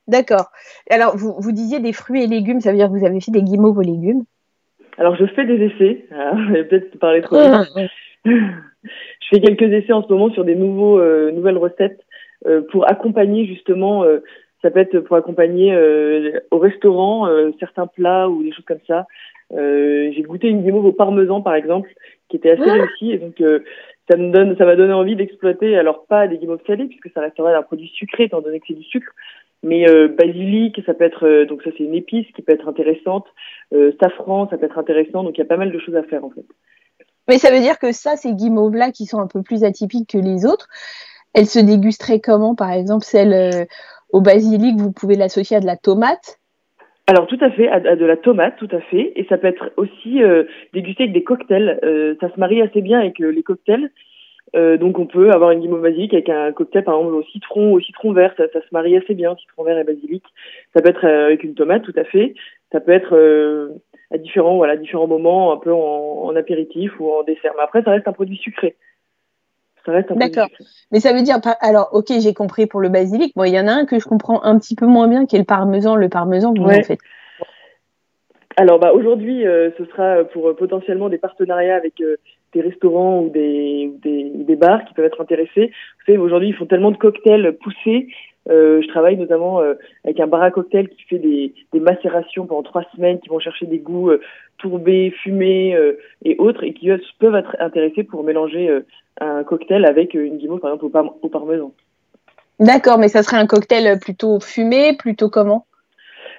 D'accord. 0.07 0.51
Alors, 0.89 1.15
vous, 1.15 1.33
vous 1.39 1.51
disiez 1.53 1.79
des 1.79 1.93
fruits 1.93 2.24
et 2.24 2.27
légumes, 2.27 2.60
ça 2.60 2.72
veut 2.72 2.77
dire 2.77 2.88
que 2.88 2.98
vous 2.98 3.05
avez 3.05 3.22
fait 3.22 3.31
des 3.31 3.41
guimauves 3.41 3.77
aux 3.77 3.81
légumes 3.81 4.24
Alors, 4.98 5.15
je 5.15 5.25
fais 5.27 5.45
des 5.45 5.63
essais. 5.65 6.05
Ah, 6.12 6.33
peut-être 6.69 6.98
parler 7.00 7.22
trop 7.22 7.38
vite. 7.38 7.89
je 8.25 9.27
fais 9.29 9.39
quelques 9.39 9.72
essais 9.72 9.93
en 9.93 10.03
ce 10.03 10.12
moment 10.12 10.29
sur 10.31 10.43
des 10.43 10.55
nouveaux, 10.55 11.00
euh, 11.00 11.31
nouvelles 11.31 11.57
recettes 11.57 12.01
euh, 12.45 12.62
pour 12.72 12.89
accompagner 12.89 13.45
justement. 13.45 14.03
Euh, 14.63 14.67
ça 14.67 14.72
peut 14.72 14.79
être 14.79 15.00
pour 15.00 15.17
accompagner 15.17 15.75
au 16.51 16.58
restaurant 16.58 17.27
certains 17.60 17.88
plats 17.88 18.29
ou 18.29 18.43
des 18.43 18.51
choses 18.51 18.65
comme 18.65 18.79
ça. 18.88 19.05
J'ai 19.51 20.24
goûté 20.24 20.48
une 20.48 20.63
guimauve 20.63 20.86
au 20.86 20.91
parmesan 20.93 21.41
par 21.41 21.55
exemple, 21.55 21.89
qui 22.29 22.38
était 22.38 22.51
assez 22.51 22.70
réussie 22.70 23.12
et 23.12 23.17
donc 23.17 23.36
ça 24.10 24.17
me 24.17 24.32
donne, 24.32 24.58
ça 24.58 24.65
m'a 24.65 24.75
donné 24.75 24.93
envie 24.93 25.15
d'exploiter. 25.15 25.77
Alors 25.77 26.05
pas 26.05 26.27
des 26.27 26.38
guimauves 26.38 26.65
salées 26.65 26.86
puisque 26.86 27.12
ça 27.13 27.22
restera 27.22 27.55
un 27.55 27.62
produit 27.62 27.91
sucré 27.93 28.24
étant 28.25 28.41
donné 28.41 28.60
que 28.60 28.65
c'est 28.67 28.74
du 28.74 28.84
sucre, 28.84 29.12
mais 29.63 29.86
basilic, 30.08 30.82
ça 30.86 30.93
peut 30.93 31.05
être 31.05 31.46
donc 31.46 31.62
ça 31.63 31.72
c'est 31.77 31.84
une 31.84 31.96
épice 31.96 32.27
qui 32.34 32.41
peut 32.41 32.53
être 32.53 32.67
intéressante. 32.67 33.27
safran, 34.00 34.50
ça 34.50 34.58
peut 34.58 34.65
être 34.65 34.79
intéressant. 34.79 35.24
Donc 35.24 35.38
il 35.38 35.41
y 35.41 35.43
a 35.43 35.48
pas 35.48 35.58
mal 35.58 35.72
de 35.72 35.79
choses 35.79 35.96
à 35.96 36.03
faire 36.03 36.24
en 36.24 36.29
fait. 36.29 36.46
Mais 37.27 37.38
ça 37.38 37.51
veut 37.51 37.60
dire 37.60 37.79
que 37.79 37.91
ça, 37.91 38.17
ces 38.17 38.34
guimauves-là, 38.34 38.91
qui 38.91 39.05
sont 39.05 39.20
un 39.20 39.27
peu 39.27 39.41
plus 39.41 39.63
atypiques 39.63 40.10
que 40.10 40.17
les 40.17 40.46
autres, 40.46 40.67
elles 41.34 41.48
se 41.48 41.60
dégusteraient 41.60 42.20
comment 42.20 42.55
Par 42.55 42.72
exemple, 42.72 43.05
celle 43.05 43.34
euh, 43.34 43.65
au 44.13 44.22
basilic, 44.22 44.79
vous 44.79 44.91
pouvez 44.91 45.15
l'associer 45.15 45.58
à 45.58 45.60
de 45.60 45.65
la 45.65 45.77
tomate 45.77 46.39
alors 47.05 47.27
tout 47.27 47.38
à 47.41 47.51
fait, 47.51 47.67
à, 47.67 47.98
de 47.98 48.05
la 48.05 48.15
tomate, 48.15 48.55
tout 48.55 48.70
à 48.72 48.79
fait, 48.79 49.12
et 49.17 49.25
ça 49.27 49.38
peut 49.38 49.48
être 49.48 49.74
aussi 49.75 50.24
euh, 50.24 50.46
dégusté 50.72 51.03
avec 51.03 51.13
des 51.13 51.25
cocktails. 51.25 51.77
Euh, 51.84 52.15
ça 52.22 52.34
se 52.34 52.39
marie 52.39 52.62
assez 52.62 52.79
bien 52.79 52.98
avec 52.98 53.20
les 53.20 53.43
cocktails. 53.43 53.91
donc 54.53 55.00
on 55.00 55.05
peut 55.05 55.29
avoir 55.32 55.51
une 55.51 55.60
guimauve 55.60 55.82
basilic 55.82 56.13
avec 56.13 56.29
un 56.29 56.53
cocktail 56.53 56.86
par 56.86 56.96
exemple 56.96 57.15
au 57.15 57.24
citron, 57.24 57.74
au 57.74 57.82
citron 57.82 58.13
vert, 58.13 58.34
ça, 58.38 58.46
ça 58.53 58.62
se 58.62 58.67
marie 58.72 58.96
assez 58.96 59.15
bien, 59.15 59.36
citron 59.36 59.65
vert 59.65 59.77
et 59.77 59.84
basilic. 59.84 60.24
Ça 60.74 60.82
peut 60.82 60.91
être 60.91 61.03
avec 61.03 61.43
une 61.43 61.55
tomate, 61.55 61.84
tout 61.84 61.98
à 61.98 62.05
fait. 62.05 62.36
Ça 62.72 62.79
peut 62.79 62.93
être 62.93 63.13
à 64.13 64.17
différents, 64.17 64.55
voilà, 64.55 64.77
différents 64.77 65.08
moments, 65.08 65.51
un 65.51 65.58
peu 65.58 65.74
en, 65.74 66.36
apéritif 66.36 66.91
ou 67.00 67.12
en 67.12 67.24
dessert. 67.24 67.53
Mais 67.58 67.63
après, 67.63 67.84
ça 67.84 67.91
reste 67.91 68.08
un 68.08 68.13
produit 68.13 68.38
sucré. 68.38 68.75
Ça 69.85 69.91
reste 69.91 70.11
un 70.11 70.15
D'accord. 70.15 70.47
Mais 70.91 70.99
ça 70.99 71.13
veut 71.13 71.21
dire, 71.21 71.37
alors, 71.59 71.89
ok, 71.91 72.07
j'ai 72.19 72.33
compris 72.33 72.67
pour 72.67 72.79
le 72.79 72.89
basilic. 72.89 73.33
Bon, 73.35 73.43
il 73.43 73.53
y 73.53 73.59
en 73.59 73.67
a 73.67 73.71
un 73.71 73.85
que 73.85 73.99
je 73.99 74.05
comprends 74.05 74.43
un 74.43 74.57
petit 74.57 74.75
peu 74.75 74.85
moins 74.85 75.07
bien, 75.07 75.25
qui 75.25 75.35
est 75.35 75.39
le 75.39 75.45
parmesan. 75.45 75.95
Le 75.95 76.09
parmesan, 76.09 76.53
vous 76.55 76.63
en 76.63 76.83
faites. 76.83 76.99
Alors, 78.55 78.79
bah, 78.79 78.91
aujourd'hui, 78.93 79.45
euh, 79.47 79.71
ce 79.77 79.85
sera 79.85 80.23
pour 80.25 80.49
euh, 80.49 80.53
potentiellement 80.53 81.09
des 81.09 81.17
partenariats 81.17 81.75
avec 81.75 81.99
euh, 82.01 82.17
des 82.53 82.61
restaurants 82.61 83.21
ou 83.21 83.29
des, 83.29 83.91
des, 84.03 84.29
des, 84.29 84.55
bars 84.55 84.85
qui 84.85 84.93
peuvent 84.93 85.05
être 85.05 85.21
intéressés. 85.21 85.67
Vous 85.67 86.05
savez, 86.05 86.17
aujourd'hui, 86.17 86.49
ils 86.49 86.55
font 86.55 86.67
tellement 86.67 86.91
de 86.91 86.97
cocktails 86.97 87.57
poussés 87.61 88.07
je 88.45 88.85
travaille 88.89 89.15
notamment 89.15 89.61
avec 90.03 90.19
un 90.19 90.27
bar 90.27 90.41
à 90.41 90.51
cocktail 90.51 90.89
qui 90.89 91.01
fait 91.03 91.17
des, 91.17 91.53
des, 91.71 91.79
macérations 91.79 92.45
pendant 92.45 92.61
trois 92.61 92.83
semaines, 92.93 93.21
qui 93.21 93.29
vont 93.29 93.39
chercher 93.39 93.65
des 93.65 93.79
goûts 93.79 94.11
tourbés, 94.57 95.13
fumés 95.23 95.77
et 96.25 96.35
autres, 96.39 96.65
et 96.65 96.73
qui 96.73 96.89
peuvent 97.19 97.35
être 97.35 97.55
intéressés 97.61 98.03
pour 98.03 98.21
mélanger 98.21 98.69
un 99.22 99.43
cocktail 99.43 99.86
avec 99.86 100.13
une 100.13 100.38
guimauve, 100.38 100.60
par 100.60 100.74
exemple, 100.74 100.98
au, 100.98 101.20
au 101.22 101.29
parmesan. 101.29 101.72
D'accord, 102.60 102.98
mais 102.98 103.08
ça 103.08 103.24
serait 103.24 103.38
un 103.38 103.48
cocktail 103.48 104.00
plutôt 104.00 104.39
fumé, 104.39 104.96
plutôt 104.98 105.29
comment? 105.29 105.65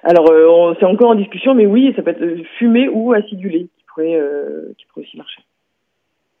Alors, 0.03 0.31
c'est 0.79 0.85
encore 0.85 1.09
en 1.09 1.15
discussion, 1.15 1.55
mais 1.55 1.65
oui, 1.65 1.91
ça 1.95 2.03
peut 2.03 2.11
être 2.11 2.45
fumé 2.57 2.87
ou 2.89 3.13
acidulé 3.13 3.69
qui 3.77 3.85
pourrait, 3.87 4.19
qui 4.77 4.85
pourrait 4.85 5.05
aussi 5.05 5.17
marcher. 5.17 5.41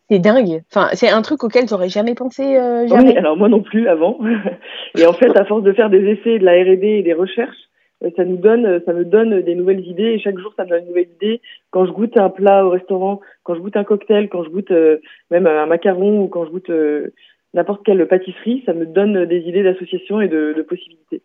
C'est 0.09 0.19
dingue. 0.19 0.61
Enfin, 0.71 0.89
c'est 0.93 1.09
un 1.09 1.21
truc 1.21 1.43
auquel 1.43 1.67
j'aurais 1.67 1.89
jamais 1.89 2.13
pensé. 2.13 2.43
Euh, 2.57 2.85
Oui, 2.91 3.17
alors 3.17 3.37
moi 3.37 3.49
non 3.49 3.61
plus 3.61 3.87
avant. 3.87 4.19
et 4.97 5.05
en 5.05 5.13
fait, 5.13 5.35
à 5.35 5.45
force 5.45 5.63
de 5.63 5.73
faire 5.73 5.89
des 5.89 6.03
essais, 6.11 6.37
de 6.37 6.45
la 6.45 6.51
R&D 6.51 6.83
et 6.83 7.03
des 7.03 7.13
recherches, 7.13 7.55
euh, 7.55 7.74
ça 8.15 8.25
nous 8.25 8.37
donne, 8.37 8.81
ça 8.85 8.93
me 8.93 9.05
donne 9.05 9.41
des 9.41 9.55
nouvelles 9.55 9.85
idées. 9.85 10.13
Et 10.13 10.19
chaque 10.19 10.37
jour, 10.37 10.53
ça 10.55 10.65
me 10.65 10.69
donne 10.69 10.81
une 10.81 10.87
nouvelle 10.89 11.09
idée. 11.21 11.41
Quand 11.71 11.85
je 11.85 11.91
goûte 11.91 12.17
un 12.17 12.29
plat 12.29 12.65
au 12.65 12.69
restaurant, 12.69 13.21
quand 13.43 13.55
je 13.55 13.61
goûte 13.61 13.77
un 13.77 13.83
cocktail, 13.83 14.29
quand 14.29 14.43
je 14.43 14.49
goûte 14.49 14.71
euh, 14.71 14.97
même 15.31 15.47
un 15.47 15.65
macaron 15.65 16.21
ou 16.21 16.27
quand 16.27 16.45
je 16.45 16.51
goûte 16.51 16.69
euh, 16.69 17.13
n'importe 17.53 17.85
quelle 17.85 18.05
pâtisserie, 18.07 18.63
ça 18.65 18.73
me 18.73 18.85
donne 18.85 19.25
des 19.25 19.39
idées 19.47 19.63
d'association 19.63 20.21
et 20.21 20.27
de, 20.27 20.53
de, 20.55 20.61
possibilités. 20.61 21.21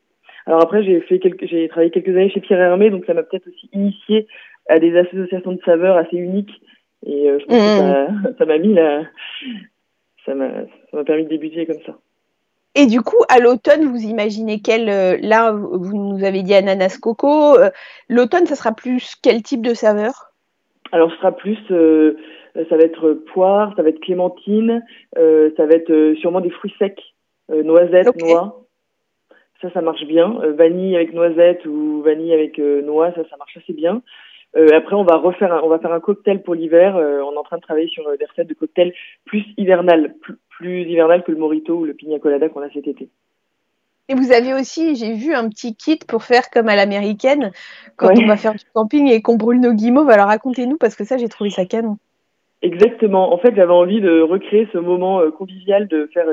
Alors 0.46 0.62
après, 0.62 0.82
j'ai 0.82 1.00
fait 1.00 1.18
quelques, 1.18 1.46
j'ai 1.46 1.68
travaillé 1.68 1.90
quelques 1.90 2.08
années 2.08 2.30
chez 2.30 2.40
Pierre 2.40 2.60
Hermé, 2.60 2.90
donc 2.90 3.04
ça 3.04 3.14
m'a 3.14 3.22
peut-être 3.22 3.48
aussi 3.48 3.68
initié 3.72 4.26
à 4.68 4.78
des 4.78 4.96
associations 4.96 5.52
de 5.52 5.60
saveurs 5.64 5.96
assez 5.96 6.16
uniques 6.16 6.62
et 7.06 7.30
euh, 7.30 7.38
je 7.40 7.44
pense 7.46 7.56
que 7.56 8.10
mmh. 8.10 8.34
ça 8.38 8.44
m'a 8.46 8.58
mis 8.58 8.74
là, 8.74 9.04
ça 10.24 10.34
m'a 10.34 11.04
permis 11.04 11.24
de 11.24 11.28
débuter 11.28 11.66
comme 11.66 11.80
ça. 11.84 11.98
Et 12.74 12.86
du 12.86 13.00
coup, 13.00 13.22
à 13.28 13.40
l'automne, 13.40 13.84
vous 13.86 14.02
imaginez 14.04 14.60
quel 14.60 14.88
euh, 14.88 15.16
Là, 15.20 15.52
vous 15.52 15.96
nous 15.96 16.24
avez 16.24 16.42
dit 16.42 16.54
ananas 16.54 16.98
coco. 16.98 17.56
Euh, 17.58 17.70
l'automne, 18.08 18.46
ça 18.46 18.54
sera 18.54 18.72
plus 18.72 19.16
quel 19.22 19.42
type 19.42 19.62
de 19.62 19.74
saveur? 19.74 20.32
Alors, 20.92 21.10
ce 21.10 21.16
sera 21.16 21.32
plus, 21.32 21.56
ça 21.68 22.76
va 22.76 22.82
être 22.82 23.12
poire, 23.32 23.74
ça 23.76 23.82
va 23.82 23.90
être 23.90 24.00
clémentine, 24.00 24.84
ça 25.14 25.66
va 25.66 25.74
être 25.74 26.14
sûrement 26.18 26.40
des 26.40 26.50
fruits 26.50 26.74
secs, 26.80 27.00
noisettes, 27.48 28.20
noix. 28.20 28.64
Ça, 29.62 29.70
ça 29.70 29.82
marche 29.82 30.04
bien. 30.04 30.40
vanille 30.56 30.96
avec 30.96 31.12
noisette 31.12 31.64
ou 31.64 32.02
vanille 32.02 32.32
avec 32.32 32.58
noix, 32.58 33.12
ça, 33.12 33.22
ça 33.30 33.36
marche 33.36 33.56
assez 33.56 33.72
bien. 33.72 34.02
Euh, 34.56 34.68
après, 34.74 34.96
on 34.96 35.04
va 35.04 35.16
refaire, 35.16 35.60
on 35.62 35.68
va 35.68 35.78
faire 35.78 35.92
un 35.92 36.00
cocktail 36.00 36.42
pour 36.42 36.54
l'hiver. 36.54 36.96
Euh, 36.96 37.20
on 37.22 37.32
est 37.32 37.38
en 37.38 37.42
train 37.44 37.56
de 37.56 37.62
travailler 37.62 37.88
sur 37.88 38.06
euh, 38.08 38.16
des 38.16 38.24
recettes 38.24 38.48
de 38.48 38.54
cocktails 38.54 38.92
plus 39.24 39.44
hivernales, 39.56 40.14
plus, 40.20 40.34
plus 40.48 40.82
hivernales 40.82 41.22
que 41.22 41.30
le 41.30 41.38
morito 41.38 41.76
ou 41.76 41.84
le 41.84 41.94
pina 41.94 42.18
colada 42.18 42.48
qu'on 42.48 42.62
a 42.62 42.70
cet 42.70 42.88
été. 42.88 43.08
Et 44.08 44.14
vous 44.14 44.32
avez 44.32 44.52
aussi, 44.54 44.96
j'ai 44.96 45.14
vu 45.14 45.34
un 45.34 45.48
petit 45.48 45.76
kit 45.76 46.00
pour 46.06 46.24
faire 46.24 46.50
comme 46.50 46.68
à 46.68 46.74
l'américaine 46.74 47.52
quand 47.96 48.10
on 48.18 48.26
va 48.26 48.36
faire 48.36 48.54
du 48.54 48.64
camping 48.74 49.08
et 49.08 49.22
qu'on 49.22 49.36
brûle 49.36 49.60
nos 49.60 49.72
guimauves. 49.72 50.10
Alors 50.10 50.26
racontez-nous 50.26 50.78
parce 50.78 50.96
que 50.96 51.04
ça, 51.04 51.16
j'ai 51.16 51.28
trouvé 51.28 51.50
ça 51.50 51.64
canon. 51.64 51.96
Exactement. 52.60 53.32
En 53.32 53.38
fait, 53.38 53.54
j'avais 53.54 53.72
envie 53.72 54.00
de 54.00 54.20
recréer 54.20 54.68
ce 54.72 54.78
moment 54.78 55.22
convivial 55.30 55.86
de 55.86 56.10
faire 56.12 56.26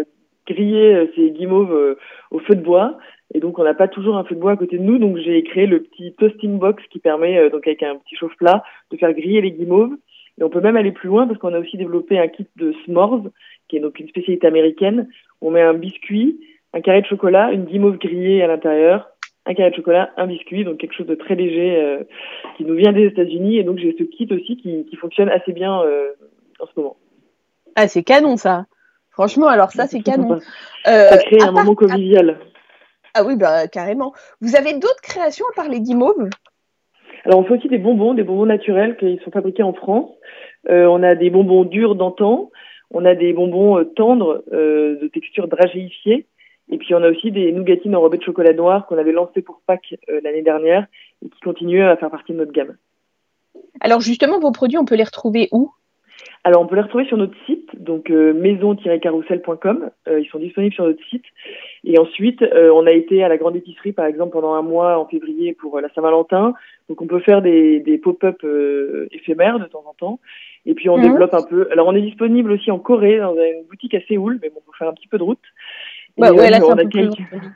griller 0.47 1.12
ces 1.15 1.30
guimauves 1.30 1.97
au 2.32 2.39
feu 2.39 2.56
de 2.56 2.62
bois. 2.62 2.97
Et 3.34 3.40
donc, 3.40 3.60
on 3.60 3.63
n'a 3.63 3.74
pas 3.74 3.88
toujours 3.88 4.18
un 4.18 4.24
feu 4.24 4.36
de 4.36 4.40
bois 4.40 4.54
à 4.54 4.58
côté 4.58 4.78
de 4.78 4.84
nous. 4.84 4.98
Donc, 5.00 5.18
j'ai 5.18 5.44
créé 5.44 5.66
le 5.66 5.82
petit 5.82 6.13
toasting 6.13 6.58
box 6.60 6.82
qui 6.90 7.00
permet, 7.00 7.38
euh, 7.38 7.50
donc 7.50 7.68
avec 7.68 7.84
un 7.84 7.98
petit 7.98 8.16
chauffe-plat, 8.16 8.63
de 8.92 8.98
faire 8.98 9.13
griller 9.13 9.42
les 9.42 9.52
guimauves. 9.52 9.94
Et 10.40 10.44
on 10.44 10.50
peut 10.50 10.62
même 10.62 10.78
aller 10.78 10.92
plus 10.92 11.08
loin 11.08 11.28
parce 11.28 11.40
qu'on 11.40 11.54
a 11.54 11.60
aussi 11.60 11.78
développé 11.78 12.20
un 12.20 12.28
kit 12.28 12.48
de 12.56 12.74
s'mores, 12.86 13.24
qui 13.68 13.78
est 13.78 13.80
donc 13.80 14.00
une 14.00 14.08
spécialité 14.08 14.48
américaine. 14.48 15.10
On 15.42 15.52
met 15.52 15.62
un 15.62 15.74
biscuit, 15.74 16.40
un 16.74 16.82
carré 16.82 17.02
de 17.02 17.08
chocolat, 17.08 17.52
une 17.52 17.66
guimauve 17.66 17.98
grillée 17.98 18.44
à 18.44 18.48
l'intérieur, 18.48 19.10
un 19.46 19.54
carré 19.56 19.72
de 19.72 19.76
chocolat, 19.76 20.12
un 20.16 20.28
biscuit, 20.28 20.63
donc 20.63 20.78
quelque 20.78 20.94
chose 20.94 21.08
de 21.08 21.16
très 21.16 21.36
léger 21.36 21.78
euh, 21.78 22.04
qui 22.56 22.66
nous 22.66 22.76
vient 22.76 22.94
des 22.94 23.08
États-Unis. 23.08 23.58
Et 23.58 23.63
donc, 23.63 23.80
j'ai 23.80 23.96
ce 23.98 24.04
kit 24.04 24.28
aussi 24.32 24.58
qui, 24.58 24.86
qui 24.86 24.96
fonctionne 24.96 25.30
assez 25.30 25.54
bien 25.54 25.82
euh, 25.82 26.12
en 26.60 26.68
ce 26.68 26.72
moment. 26.78 26.98
Ah, 27.76 27.88
c'est 27.88 28.04
canon 28.04 28.38
ça. 28.38 28.66
Franchement, 29.12 29.48
alors 29.48 29.72
ça, 29.72 29.88
c'est 29.88 30.02
canon. 30.02 30.40
ça 30.86 31.18
crée 31.18 31.42
un 31.42 31.52
moment 31.52 31.74
convivial. 31.74 32.38
Ah 33.19 33.23
oui, 33.25 33.36
bah, 33.36 33.67
carrément. 33.67 34.13
Vous 34.41 34.56
avez 34.56 34.73
d'autres 34.73 35.01
créations 35.01 35.45
à 35.51 35.56
part 35.56 35.69
les 35.69 35.82
guimauves? 35.82 36.30
Alors, 37.25 37.39
on 37.39 37.43
fait 37.45 37.56
aussi 37.56 37.67
des 37.67 37.80
bonbons, 37.80 38.13
des 38.13 38.21
bonbons 38.21 38.45
naturels 38.45 38.95
qui 38.97 39.19
sont 39.25 39.32
fabriqués 39.32 39.63
en 39.63 39.73
France. 39.73 40.12
Euh, 40.69 40.86
on 40.86 41.01
a 41.01 41.15
des 41.15 41.32
bonbons 41.32 41.63
durs 41.63 41.95
d'antan, 41.95 42.51
on 42.91 43.06
a 43.06 43.15
des 43.15 43.34
bonbons 43.34 43.80
euh, 43.80 43.86
tendres 43.86 44.43
euh, 44.53 44.99
de 45.01 45.08
texture 45.08 45.47
dragéifiée, 45.47 46.27
et 46.69 46.77
puis 46.77 46.93
on 46.93 47.01
a 47.01 47.10
aussi 47.10 47.32
des 47.32 47.51
nougatines 47.51 47.95
enrobées 47.95 48.19
de 48.19 48.23
chocolat 48.23 48.53
noir 48.53 48.86
qu'on 48.86 48.99
avait 48.99 49.13
lancé 49.13 49.41
pour 49.41 49.62
Pâques 49.65 49.95
l'année 50.08 50.43
dernière 50.43 50.86
et 51.25 51.30
qui 51.30 51.39
continuent 51.39 51.88
à 51.88 51.97
faire 51.97 52.12
partie 52.12 52.34
de 52.34 52.38
notre 52.38 52.51
gamme. 52.51 52.75
Alors 53.80 54.01
justement, 54.01 54.39
vos 54.39 54.51
produits, 54.51 54.77
on 54.77 54.86
peut 54.86 54.95
les 54.95 55.03
retrouver 55.03 55.49
où? 55.51 55.71
Alors, 56.43 56.62
on 56.62 56.65
peut 56.65 56.75
les 56.75 56.82
retrouver 56.82 57.06
sur 57.06 57.17
notre 57.17 57.36
site, 57.45 57.69
donc 57.77 58.10
euh, 58.10 58.34
maison-carousel.com. 58.34 59.89
Euh, 60.08 60.21
ils 60.21 60.30
sont 60.30 60.39
disponibles 60.39 60.73
sur 60.73 60.86
notre 60.86 61.03
site. 61.10 61.25
Et 61.84 61.99
ensuite, 61.99 62.41
euh, 62.41 62.71
on 62.73 62.88
a 62.88 62.91
été 62.91 63.21
à 63.21 63.27
la 63.27 63.36
grande 63.36 63.58
épicerie, 63.58 63.91
par 63.91 64.06
exemple, 64.06 64.32
pendant 64.32 64.53
un 64.53 64.62
mois 64.62 64.97
en 64.97 65.06
février 65.06 65.53
pour 65.53 65.80
la 65.82 65.89
Saint-Valentin. 65.93 66.53
Donc, 66.88 67.01
on 67.01 67.08
peut 67.08 67.19
faire 67.19 67.41
des, 67.41 67.82
des 67.82 67.97
pop-up 67.97 68.45
éphémères 69.12 69.60
de 69.60 69.65
temps 69.65 69.84
en 69.86 69.93
temps. 69.93 70.19
Et 70.65 70.73
puis, 70.73 70.89
on 70.89 70.97
mhm. 70.97 71.03
développe 71.03 71.34
un 71.34 71.43
peu. 71.43 71.67
Alors, 71.71 71.88
on 71.88 71.95
est 71.95 72.01
disponible 72.01 72.51
aussi 72.51 72.71
en 72.71 72.80
Corée, 72.80 73.17
dans 73.17 73.34
une 73.34 73.65
boutique 73.69 73.93
à 73.93 73.99
Séoul, 74.08 74.39
mais 74.41 74.49
bon, 74.49 74.62
faut 74.65 74.71
faire 74.71 74.88
un 74.88 74.93
petit 74.93 75.10
peu 75.10 75.17
de 75.17 75.23
route. 75.23 75.43
Bah 76.17 76.32
ouais, 76.32 76.49
là, 76.49 76.60
c'est 76.60 76.71
un 76.71 76.75
peu 76.77 77.10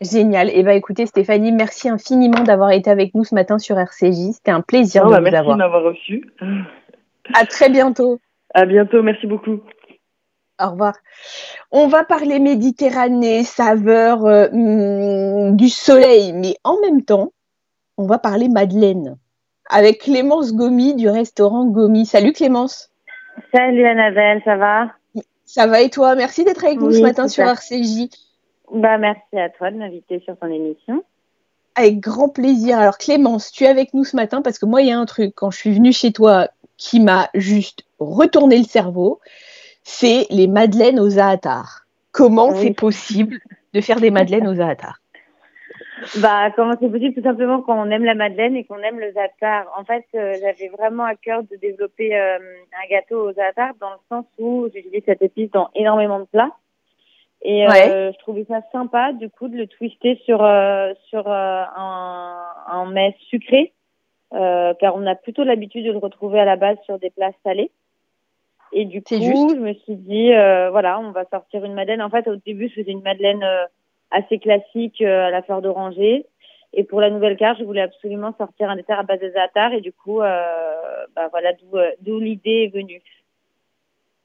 Génial. 0.00 0.48
Et 0.48 0.54
eh 0.56 0.62
ben 0.62 0.72
écoutez 0.72 1.04
Stéphanie, 1.06 1.52
merci 1.52 1.88
infiniment 1.88 2.42
d'avoir 2.42 2.72
été 2.72 2.90
avec 2.90 3.14
nous 3.14 3.24
ce 3.24 3.34
matin 3.34 3.58
sur 3.58 3.78
RCJ. 3.78 4.32
C'était 4.32 4.50
un 4.50 4.62
plaisir 4.62 5.04
de 5.04 5.10
bah, 5.10 5.18
vous 5.18 5.24
merci 5.24 5.36
avoir. 5.36 5.56
Merci 5.56 5.68
de 5.68 5.72
m'avoir 5.72 5.92
reçu. 5.92 6.26
À 7.34 7.46
très 7.46 7.70
bientôt. 7.70 8.18
À 8.54 8.66
bientôt. 8.66 9.02
Merci 9.02 9.26
beaucoup. 9.26 9.60
Au 10.62 10.70
revoir. 10.70 10.94
On 11.72 11.88
va 11.88 12.04
parler 12.04 12.38
Méditerranée, 12.38 13.42
saveur 13.42 14.24
euh, 14.24 14.48
hmm, 14.52 15.56
du 15.56 15.68
soleil, 15.68 16.32
mais 16.32 16.56
en 16.62 16.80
même 16.80 17.02
temps, 17.02 17.32
on 17.96 18.06
va 18.06 18.18
parler 18.18 18.48
Madeleine 18.48 19.16
avec 19.68 20.02
Clémence 20.02 20.54
Gomi 20.54 20.94
du 20.94 21.08
restaurant 21.08 21.66
Gomi. 21.66 22.06
Salut 22.06 22.32
Clémence. 22.32 22.90
Salut 23.52 23.84
Annabelle, 23.84 24.42
ça 24.44 24.56
va? 24.56 24.92
Ça 25.44 25.66
va 25.66 25.80
et 25.80 25.90
toi? 25.90 26.14
Merci 26.14 26.44
d'être 26.44 26.64
avec 26.64 26.80
nous 26.80 26.92
ce 26.92 27.00
matin 27.00 27.28
sur 27.28 27.44
RCJ. 27.44 28.08
Bah, 28.72 28.98
merci 28.98 29.36
à 29.36 29.50
toi 29.50 29.70
de 29.70 29.76
m'inviter 29.76 30.20
sur 30.20 30.36
ton 30.38 30.48
émission. 30.48 31.02
Avec 31.74 32.00
grand 32.00 32.28
plaisir. 32.28 32.78
Alors 32.78 32.98
Clémence, 32.98 33.50
tu 33.50 33.64
es 33.64 33.68
avec 33.68 33.94
nous 33.94 34.04
ce 34.04 34.16
matin 34.16 34.42
parce 34.42 34.58
que 34.58 34.66
moi, 34.66 34.82
il 34.82 34.88
y 34.88 34.92
a 34.92 34.98
un 34.98 35.06
truc, 35.06 35.34
quand 35.34 35.50
je 35.50 35.58
suis 35.58 35.74
venue 35.74 35.92
chez 35.92 36.12
toi, 36.12 36.48
qui 36.76 37.00
m'a 37.00 37.30
juste 37.34 37.84
retourné 37.98 38.58
le 38.58 38.64
cerveau 38.64 39.20
c'est 39.84 40.26
les 40.30 40.48
madeleines 40.48 40.98
aux 40.98 41.10
za'atar. 41.10 41.86
Comment 42.10 42.54
c'est 42.54 42.74
possible 42.74 43.38
de 43.72 43.80
faire 43.80 44.00
des 44.00 44.10
madeleines 44.10 44.48
aux 44.48 44.54
za'atar 44.54 44.98
bah, 46.20 46.50
comment 46.54 46.74
c'est 46.80 46.90
possible? 46.90 47.14
Tout 47.14 47.22
simplement 47.22 47.62
quand 47.62 47.80
on 47.80 47.90
aime 47.90 48.04
la 48.04 48.14
madeleine 48.14 48.56
et 48.56 48.64
qu'on 48.64 48.78
aime 48.78 48.98
le 48.98 49.12
za'atar. 49.12 49.66
En 49.76 49.84
fait, 49.84 50.04
euh, 50.14 50.34
j'avais 50.40 50.68
vraiment 50.68 51.04
à 51.04 51.14
cœur 51.14 51.42
de 51.44 51.56
développer 51.56 52.16
euh, 52.16 52.38
un 52.38 52.88
gâteau 52.90 53.28
aux 53.28 53.32
za'atar 53.32 53.72
dans 53.80 53.90
le 53.90 53.96
sens 54.08 54.26
où 54.38 54.68
j'utilise 54.74 55.02
cette 55.06 55.22
épice 55.22 55.50
dans 55.50 55.70
énormément 55.74 56.20
de 56.20 56.24
plats. 56.24 56.50
Et 57.42 57.66
euh, 57.66 58.12
je 58.12 58.18
trouvais 58.18 58.44
ça 58.48 58.60
sympa, 58.72 59.12
du 59.12 59.28
coup, 59.28 59.48
de 59.48 59.56
le 59.56 59.66
twister 59.66 60.18
sur, 60.24 60.38
sur 61.08 61.28
un, 61.28 62.42
un 62.68 62.86
mets 62.86 63.14
sucré, 63.28 63.72
car 64.30 64.96
on 64.96 65.06
a 65.06 65.14
plutôt 65.14 65.44
l'habitude 65.44 65.84
de 65.84 65.92
le 65.92 65.98
retrouver 65.98 66.40
à 66.40 66.46
la 66.46 66.56
base 66.56 66.78
sur 66.84 66.98
des 66.98 67.10
plats 67.10 67.32
salés. 67.44 67.70
Et 68.76 68.86
du 68.86 69.02
coup, 69.02 69.14
je 69.14 69.60
me 69.60 69.72
suis 69.72 69.94
dit, 69.94 70.32
euh, 70.32 70.68
voilà, 70.70 70.98
on 70.98 71.12
va 71.12 71.24
sortir 71.30 71.64
une 71.64 71.74
madeleine. 71.74 72.02
En 72.02 72.10
fait, 72.10 72.26
au 72.26 72.34
début, 72.34 72.68
je 72.68 72.80
faisais 72.80 72.90
une 72.90 73.02
madeleine 73.02 73.44
euh, 73.44 73.64
assez 74.10 74.40
classique 74.40 75.00
euh, 75.00 75.28
à 75.28 75.30
la 75.30 75.42
fleur 75.42 75.62
d'oranger. 75.62 76.26
Et 76.72 76.82
pour 76.82 77.00
la 77.00 77.08
nouvelle 77.08 77.36
carte, 77.36 77.60
je 77.60 77.64
voulais 77.64 77.82
absolument 77.82 78.34
sortir 78.36 78.68
un 78.68 78.74
dessert 78.74 78.98
à 78.98 79.04
base 79.04 79.20
de 79.20 79.30
za'atar. 79.30 79.72
Et 79.74 79.80
du 79.80 79.92
coup, 79.92 80.18
bah, 80.18 81.28
voilà 81.30 81.52
d'où 82.00 82.18
l'idée 82.18 82.64
est 82.64 82.74
venue. 82.74 83.00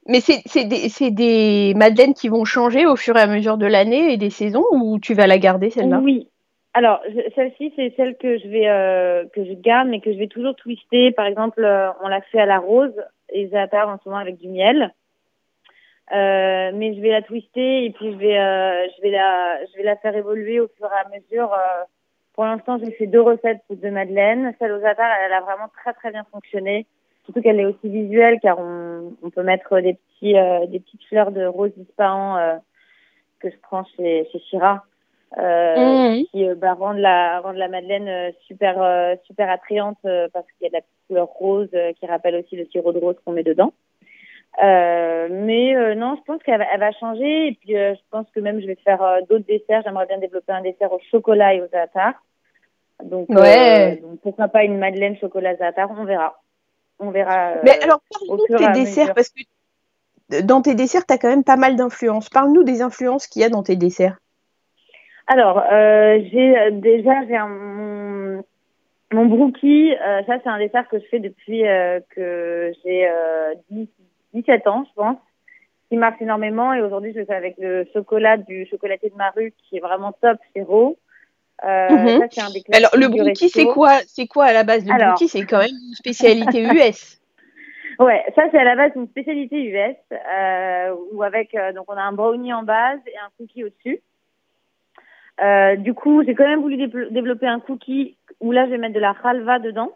Mais 0.08 0.18
c'est 0.18 0.64
des, 0.64 1.10
des 1.12 1.74
madeleines 1.76 2.14
qui 2.14 2.28
vont 2.28 2.44
changer 2.44 2.86
au 2.86 2.96
fur 2.96 3.16
et 3.16 3.20
à 3.20 3.28
mesure 3.28 3.56
de 3.56 3.66
l'année 3.66 4.12
et 4.12 4.16
des 4.16 4.30
saisons 4.30 4.64
ou 4.72 4.98
tu 4.98 5.14
vas 5.14 5.28
la 5.28 5.38
garder 5.38 5.70
celle-là? 5.70 6.00
Oui. 6.02 6.26
Alors, 6.74 7.00
celle-ci, 7.36 7.72
c'est 7.76 7.94
celle 7.96 8.16
que 8.16 8.38
je 8.38 8.48
vais 8.48 9.28
que 9.32 9.44
je 9.44 9.52
garde, 9.52 9.86
mais 9.86 10.00
que 10.00 10.12
je 10.12 10.18
vais 10.18 10.26
toujours 10.26 10.56
twister. 10.56 11.12
Par 11.12 11.26
exemple, 11.26 11.64
on 12.02 12.08
l'a 12.08 12.20
fait 12.32 12.40
à 12.40 12.46
la 12.46 12.58
rose 12.58 12.94
et 13.32 13.48
za'atar 13.48 13.88
en 13.88 13.98
ce 13.98 14.08
moment 14.08 14.20
avec 14.20 14.36
du 14.38 14.48
miel. 14.48 14.92
Euh, 16.12 16.72
mais 16.74 16.94
je 16.94 17.00
vais 17.00 17.10
la 17.10 17.22
twister 17.22 17.84
et 17.84 17.90
puis 17.90 18.12
je 18.12 18.16
vais, 18.16 18.38
euh, 18.38 18.88
je 18.96 19.02
vais 19.02 19.10
la, 19.10 19.64
je 19.66 19.76
vais 19.76 19.84
la 19.84 19.96
faire 19.96 20.16
évoluer 20.16 20.58
au 20.58 20.68
fur 20.76 20.86
et 20.86 21.06
à 21.06 21.08
mesure. 21.08 21.52
Euh, 21.52 21.84
pour 22.34 22.44
l'instant, 22.44 22.78
j'ai 22.78 22.90
fait 22.92 23.06
deux 23.06 23.20
recettes 23.20 23.62
de 23.70 23.90
madeleine. 23.90 24.54
Celle 24.58 24.72
aux 24.72 24.80
za'atar, 24.80 25.08
elle, 25.24 25.32
a 25.32 25.40
vraiment 25.40 25.68
très 25.68 25.92
très 25.92 26.10
bien 26.10 26.24
fonctionné. 26.32 26.86
Surtout 27.24 27.42
qu'elle 27.42 27.60
est 27.60 27.66
aussi 27.66 27.88
visuelle 27.88 28.40
car 28.40 28.58
on, 28.58 29.12
on 29.22 29.30
peut 29.30 29.42
mettre 29.42 29.78
des 29.80 29.94
petits, 29.94 30.36
euh, 30.36 30.66
des 30.66 30.80
petites 30.80 31.04
fleurs 31.04 31.30
de 31.30 31.44
rose 31.44 31.72
disparant 31.76 32.36
euh, 32.38 32.56
que 33.38 33.50
je 33.50 33.56
prends 33.62 33.84
chez, 33.96 34.26
chez 34.32 34.38
Shira. 34.40 34.84
Euh, 35.38 36.10
mmh. 36.10 36.24
qui 36.32 36.44
bah, 36.56 36.74
rendent 36.74 36.98
la 36.98 37.38
rendent 37.40 37.54
la 37.54 37.68
madeleine 37.68 38.32
super 38.48 39.16
super 39.24 39.48
attrayante 39.48 39.98
parce 40.02 40.46
qu'il 40.58 40.64
y 40.64 40.66
a 40.66 40.70
de 40.70 40.74
la 40.74 40.82
couleur 41.10 41.26
rose 41.26 41.68
euh, 41.74 41.92
qui 41.98 42.06
rappelle 42.06 42.36
aussi 42.36 42.56
le 42.56 42.66
sirop 42.66 42.92
de 42.92 42.98
rose 42.98 43.16
qu'on 43.24 43.32
met 43.32 43.42
dedans. 43.42 43.72
Euh, 44.62 45.28
mais 45.30 45.76
euh, 45.76 45.94
non, 45.94 46.16
je 46.16 46.22
pense 46.22 46.42
qu'elle 46.42 46.58
va, 46.58 46.76
va, 46.76 46.92
changer. 46.92 47.48
Et 47.48 47.58
puis, 47.60 47.74
je 47.74 48.00
pense 48.10 48.26
que 48.34 48.40
même 48.40 48.60
je 48.60 48.66
vais 48.66 48.78
faire 48.84 49.02
d'autres 49.28 49.46
desserts. 49.46 49.82
J'aimerais 49.84 50.06
bien 50.06 50.18
développer 50.18 50.52
un 50.52 50.62
dessert 50.62 50.92
au 50.92 51.00
chocolat 51.10 51.54
et 51.54 51.62
au 51.62 51.66
za'atar. 51.68 52.14
Donc, 53.04 53.28
ouais. 53.30 54.02
pourquoi 54.22 54.48
pas 54.48 54.64
une 54.64 54.78
madeleine 54.78 55.16
chocolat 55.16 55.56
za'atar 55.56 55.90
On 55.90 56.04
verra. 56.04 56.40
On 56.98 57.10
verra. 57.10 57.54
mais 57.62 57.80
alors, 57.82 58.00
parle-nous 58.10 58.46
de 58.46 58.58
tes 58.58 58.80
desserts 58.80 59.14
parce 59.14 59.30
que 59.30 60.42
dans 60.42 60.60
tes 60.60 60.74
desserts, 60.74 61.06
tu 61.06 61.14
as 61.14 61.18
quand 61.18 61.28
même 61.28 61.44
pas 61.44 61.56
mal 61.56 61.76
d'influences. 61.76 62.28
Parle-nous 62.28 62.62
des 62.62 62.82
influences 62.82 63.26
qu'il 63.26 63.42
y 63.42 63.44
a 63.44 63.48
dans 63.48 63.62
tes 63.62 63.76
desserts. 63.76 64.18
Alors, 65.32 65.62
j'ai 65.70 66.70
déjà 66.72 67.26
j'ai 67.26 67.36
un, 67.36 68.42
mon 69.12 69.26
brookie, 69.26 69.92
euh, 69.92 70.22
ça 70.26 70.38
c'est 70.42 70.48
un 70.48 70.58
dessert 70.58 70.88
que 70.88 70.98
je 70.98 71.04
fais 71.06 71.18
depuis 71.18 71.66
euh, 71.66 72.00
que 72.14 72.72
j'ai 72.84 73.08
euh, 73.08 73.54
17 74.34 74.66
ans, 74.68 74.84
je 74.88 74.94
pense, 74.94 75.16
qui 75.88 75.96
marche 75.96 76.20
énormément. 76.20 76.72
Et 76.72 76.80
aujourd'hui, 76.80 77.12
je 77.12 77.20
le 77.20 77.24
fais 77.24 77.34
avec 77.34 77.56
le 77.58 77.86
chocolat 77.92 78.36
du 78.36 78.66
chocolatier 78.66 79.10
de 79.10 79.16
ma 79.16 79.30
rue, 79.30 79.52
qui 79.58 79.78
est 79.78 79.80
vraiment 79.80 80.12
top, 80.12 80.38
c'est 80.54 80.62
raw. 80.62 80.96
Euh, 81.64 81.90
mhm. 81.90 82.28
ça, 82.30 82.46
un 82.46 82.50
des 82.50 82.62
Alors, 82.72 82.92
le 82.96 83.08
brookie, 83.08 83.48
c'est 83.48 83.66
quoi 83.66 83.98
C'est 84.06 84.26
quoi 84.26 84.44
à 84.44 84.52
la 84.52 84.62
base? 84.62 84.86
Le 84.86 84.96
brookie, 84.96 85.28
c'est 85.28 85.44
quand 85.44 85.58
même 85.58 85.68
une 85.70 85.94
spécialité 85.94 86.62
US. 86.72 87.20
Ouais, 87.98 88.24
ça 88.34 88.44
c'est 88.50 88.58
à 88.58 88.64
la 88.64 88.76
base 88.76 88.92
une 88.96 89.08
spécialité 89.08 89.62
US 89.62 89.96
euh, 90.12 90.94
où 91.12 91.22
avec 91.22 91.54
donc 91.74 91.84
on 91.88 91.98
a 91.98 92.00
un 92.00 92.12
brownie 92.12 92.54
en 92.54 92.62
base 92.62 93.00
et 93.06 93.18
un 93.18 93.28
cookie 93.36 93.64
au-dessus. 93.64 94.00
Euh, 95.40 95.76
du 95.76 95.94
coup, 95.94 96.22
j'ai 96.24 96.34
quand 96.34 96.46
même 96.46 96.60
voulu 96.60 96.76
développer 97.10 97.46
un 97.46 97.60
cookie 97.60 98.16
où 98.40 98.52
là, 98.52 98.66
je 98.66 98.72
vais 98.72 98.78
mettre 98.78 98.94
de 98.94 99.00
la 99.00 99.14
halva 99.22 99.58
dedans. 99.58 99.92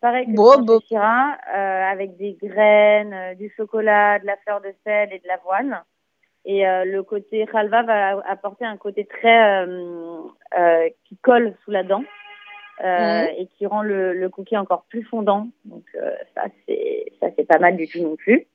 Pareil 0.00 0.26
que 0.26 0.32
bon, 0.32 0.60
bon. 0.62 0.80
euh, 0.90 1.92
avec 1.92 2.16
des 2.16 2.36
graines, 2.42 3.14
euh, 3.14 3.34
du 3.34 3.52
chocolat, 3.56 4.18
de 4.18 4.26
la 4.26 4.36
fleur 4.38 4.60
de 4.60 4.74
sel 4.84 5.12
et 5.12 5.18
de 5.20 5.28
l'avoine. 5.28 5.82
Et 6.44 6.66
euh, 6.66 6.84
le 6.84 7.02
côté 7.04 7.46
halva 7.52 7.84
va 7.84 8.20
apporter 8.28 8.64
un 8.64 8.76
côté 8.76 9.04
très 9.04 9.64
euh, 9.64 10.88
qui 11.04 11.16
colle 11.18 11.54
sous 11.64 11.70
la 11.70 11.84
dent 11.84 12.02
et 12.84 13.46
qui 13.56 13.64
rend 13.64 13.82
le, 13.82 14.12
le, 14.12 14.28
cookie 14.28 14.56
encore 14.56 14.82
plus 14.88 15.04
fondant. 15.04 15.46
Donc 15.64 15.84
ça, 16.34 16.46
c'est 16.66 17.12
ça, 17.20 17.28
c'est 17.36 17.46
pas 17.46 17.60
mal 17.60 17.76
du 17.76 17.86
tout 17.86 18.00
non 18.00 18.16
plus. 18.16 18.48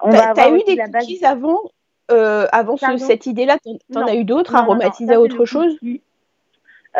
On 0.00 0.10
va 0.10 0.32
T'as 0.34 0.50
eu 0.50 0.64
des 0.64 0.76
cookies 0.76 1.24
avant? 1.24 1.60
Euh, 2.10 2.46
avant 2.52 2.76
cette 2.76 3.26
idée-là, 3.26 3.58
t'en 3.92 4.06
as 4.06 4.14
eu 4.14 4.24
d'autres 4.24 4.54
aromatisés 4.54 5.14
à 5.14 5.20
autre 5.20 5.44
chose 5.44 5.78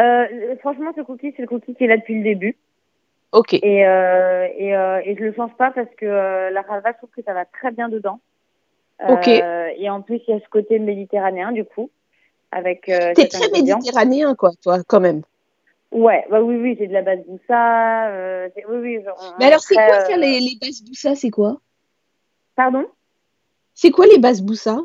euh, 0.01 0.57
Franchement, 0.61 0.93
ce 0.97 1.03
cookie, 1.03 1.35
c'est 1.37 1.43
le 1.43 1.49
cookie 1.49 1.75
qui 1.75 1.85
est 1.85 1.89
là 1.89 1.97
depuis 1.97 2.17
le 2.17 2.23
début. 2.23 2.57
Ok. 3.33 3.55
Et, 3.55 3.87
euh, 3.87 4.47
et, 4.57 4.77
euh, 4.77 5.01
et 5.05 5.17
je 5.17 5.23
le 5.23 5.33
change 5.33 5.55
pas 5.55 5.71
parce 5.71 5.89
que 5.97 6.07
la 6.53 6.63
rava, 6.63 6.93
je 6.93 6.99
trouve 6.99 7.11
que 7.11 7.23
ça 7.23 7.35
va 7.35 7.45
très 7.45 7.73
bien 7.73 7.89
dedans. 7.89 8.21
Ok. 9.09 9.27
et 9.27 9.91
en 9.91 10.01
plus, 10.01 10.21
il 10.29 10.35
y 10.35 10.37
a 10.37 10.41
ce 10.41 10.49
côté 10.49 10.79
méditerranéen, 10.79 11.53
du 11.53 11.65
coup. 11.65 11.91
avec. 12.53 12.83
T'es 12.83 13.29
très 13.29 13.51
méditerranéen, 13.51 14.35
quoi, 14.35 14.51
toi, 14.63 14.79
quand 14.87 15.01
même. 15.01 15.23
Ouais, 15.91 16.25
bah 16.31 16.41
oui, 16.41 16.57
oui, 16.57 16.77
j'ai 16.79 16.87
de 16.87 16.93
la 16.93 17.03
base 17.03 17.19
boussa. 17.27 18.11
oui, 18.69 18.77
oui. 18.79 18.99
Mais 19.39 19.47
alors, 19.47 19.61
c'est 19.61 19.75
quoi 19.75 20.01
ça, 20.01 20.17
les, 20.17 20.41
les 20.41 20.57
bases 20.61 20.83
boussa 20.83 21.15
C'est 21.15 21.31
quoi? 21.31 21.61
Pardon? 22.55 22.87
C'est 23.75 23.91
quoi 23.91 24.07
les 24.07 24.19
bases 24.19 24.43
boussa 24.43 24.79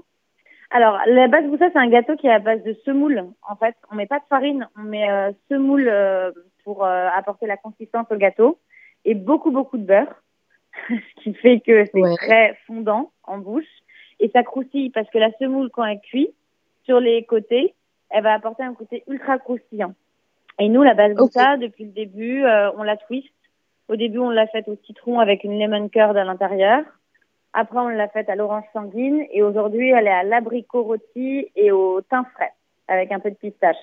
alors, 0.70 1.00
la 1.08 1.28
base 1.28 1.46
boussa, 1.46 1.70
c'est 1.72 1.80
un 1.80 1.90
gâteau 1.90 2.16
qui 2.18 2.28
est 2.28 2.34
à 2.34 2.40
base 2.40 2.62
de 2.64 2.74
semoule. 2.86 3.26
En 3.48 3.56
fait, 3.56 3.76
on 3.92 3.96
met 3.96 4.06
pas 4.06 4.20
de 4.20 4.26
farine, 4.30 4.68
on 4.78 4.82
met 4.82 5.10
euh, 5.10 5.32
semoule 5.50 5.88
euh, 5.88 6.32
pour 6.64 6.84
euh, 6.84 7.08
apporter 7.16 7.48
la 7.48 7.56
consistance 7.56 8.08
au 8.12 8.18
gâteau 8.18 8.60
et 9.06 9.16
beaucoup, 9.16 9.52
beaucoup 9.52 9.78
de 9.78 9.86
beurre, 9.86 10.14
ce 10.90 11.24
qui 11.24 11.34
fait 11.36 11.62
que 11.62 11.86
c'est 11.86 12.16
très 12.18 12.58
fondant 12.68 13.12
en 13.24 13.38
bouche 13.38 13.64
et 14.20 14.30
ça 14.30 14.44
croustille 14.44 14.90
parce 14.90 15.10
que 15.10 15.18
la 15.20 15.32
semoule, 15.40 15.70
quand 15.70 15.86
elle 15.86 16.02
cuit 16.02 16.34
sur 16.84 17.00
les 17.00 17.24
côtés, 17.24 17.74
elle 18.10 18.24
va 18.24 18.34
apporter 18.34 18.64
un 18.64 18.74
côté 18.74 19.04
ultra 19.08 19.38
croustillant. 19.38 19.94
Et 20.60 20.70
nous, 20.70 20.84
la 20.84 20.96
base 20.96 21.14
boussa, 21.14 21.56
depuis 21.58 21.86
le 21.86 21.92
début, 21.92 22.44
on 22.78 22.82
la 22.82 22.98
twist. 22.98 23.30
Au 23.90 23.96
début, 23.96 24.18
on 24.18 24.32
l'a 24.32 24.48
faite 24.48 24.68
au 24.68 24.76
citron 24.86 25.20
avec 25.20 25.44
une 25.44 25.60
lemon 25.60 25.88
curd 25.88 26.18
à 26.18 26.24
l'intérieur. 26.24 26.84
Après, 27.60 27.80
on 27.80 27.88
l'a 27.88 28.08
faite 28.08 28.30
à 28.30 28.36
l'orange 28.36 28.66
sanguine 28.72 29.26
et 29.32 29.42
aujourd'hui, 29.42 29.90
elle 29.90 30.06
est 30.06 30.12
à 30.12 30.22
l'abricot 30.22 30.84
rôti 30.84 31.48
et 31.56 31.72
au 31.72 32.02
thym 32.02 32.24
frais 32.36 32.54
avec 32.88 33.12
un 33.12 33.20
peu 33.20 33.32
de 33.32 33.36
pistache. 33.36 33.76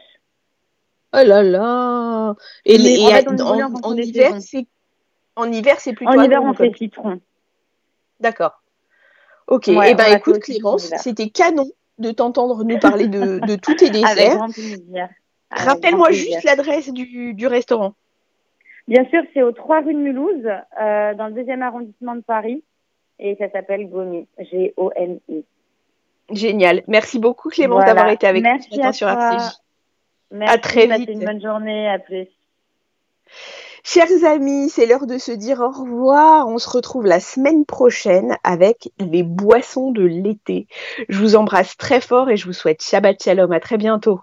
Oh 1.13 1.25
là 1.27 1.43
là 1.43 2.37
Et, 2.65 2.79
les, 2.79 3.01
en, 3.01 3.97
hiver, 3.97 4.41
c'est 4.41 4.67
en 5.35 5.51
hiver, 5.51 5.81
c'est 5.81 5.93
plutôt 5.93 6.13
en 6.13 6.23
hiver, 6.23 6.41
on 6.45 6.55
fait 6.55 6.73
citron. 6.79 7.21
D'accord. 8.21 8.63
Ok. 9.49 9.67
eh 9.67 9.95
ben 9.97 10.17
écoute 10.17 10.39
Clémence, 10.39 10.93
c'était 10.99 11.31
canon 11.31 11.67
de 11.99 12.13
t'entendre 12.13 12.63
nous 12.63 12.79
parler 12.79 13.09
de, 13.09 13.41
de 13.45 13.57
tous 13.57 13.75
tes 13.75 13.91
desserts. 13.91 14.39
Rappelle-moi 15.51 16.13
juste 16.13 16.45
l'adresse 16.45 16.93
du, 16.93 17.35
du, 17.35 17.47
restaurant. 17.49 17.95
Bien 18.87 19.05
sûr, 19.07 19.25
c'est 19.35 19.43
au 19.43 19.51
3 19.51 19.81
rue 19.81 19.95
de 19.95 19.99
Mulhouse, 19.99 20.47
euh, 20.81 21.15
dans 21.15 21.27
le 21.27 21.33
deuxième 21.33 21.63
arrondissement 21.63 22.15
de 22.15 22.21
Paris 22.21 22.63
et 23.19 23.37
ça 23.37 23.51
s'appelle 23.51 23.89
Gomi, 23.89 24.27
G-O-M-I. 24.39 25.45
Génial. 26.31 26.83
Merci 26.89 27.19
beaucoup 27.19 27.49
Clémence 27.51 27.85
d'avoir 27.85 28.09
été 28.09 28.27
avec 28.27 28.45
nous 28.45 28.93
sur 28.93 29.09
RCJ. 29.09 29.61
Merci, 30.31 30.55
à 30.55 30.59
très 30.59 30.87
vite. 30.87 31.09
une 31.09 31.25
bonne 31.25 31.41
journée, 31.41 31.89
à 31.89 31.99
plus. 31.99 32.29
Chers 33.87 34.25
amis, 34.25 34.71
c'est 34.71 34.87
l'heure 34.87 35.07
de 35.07 35.19
se 35.19 35.31
dire 35.31 35.61
au 35.61 35.69
revoir. 35.69 36.49
On 36.49 36.57
se 36.57 36.71
retrouve 36.71 37.05
la 37.05 37.21
semaine 37.21 37.67
prochaine 37.67 38.39
avec 38.43 38.91
les 38.99 39.23
boissons 39.23 39.93
de 39.93 40.03
l'été. 40.03 40.67
Je 41.11 41.19
vous 41.19 41.37
embrasse 41.37 41.77
très 41.77 42.01
fort 42.01 42.31
et 42.31 42.39
je 42.39 42.47
vous 42.47 42.55
souhaite 42.55 42.83
Shabbat 42.83 43.23
Shalom. 43.23 43.53
À 43.53 43.61
très 43.61 43.77
bientôt. 43.77 44.21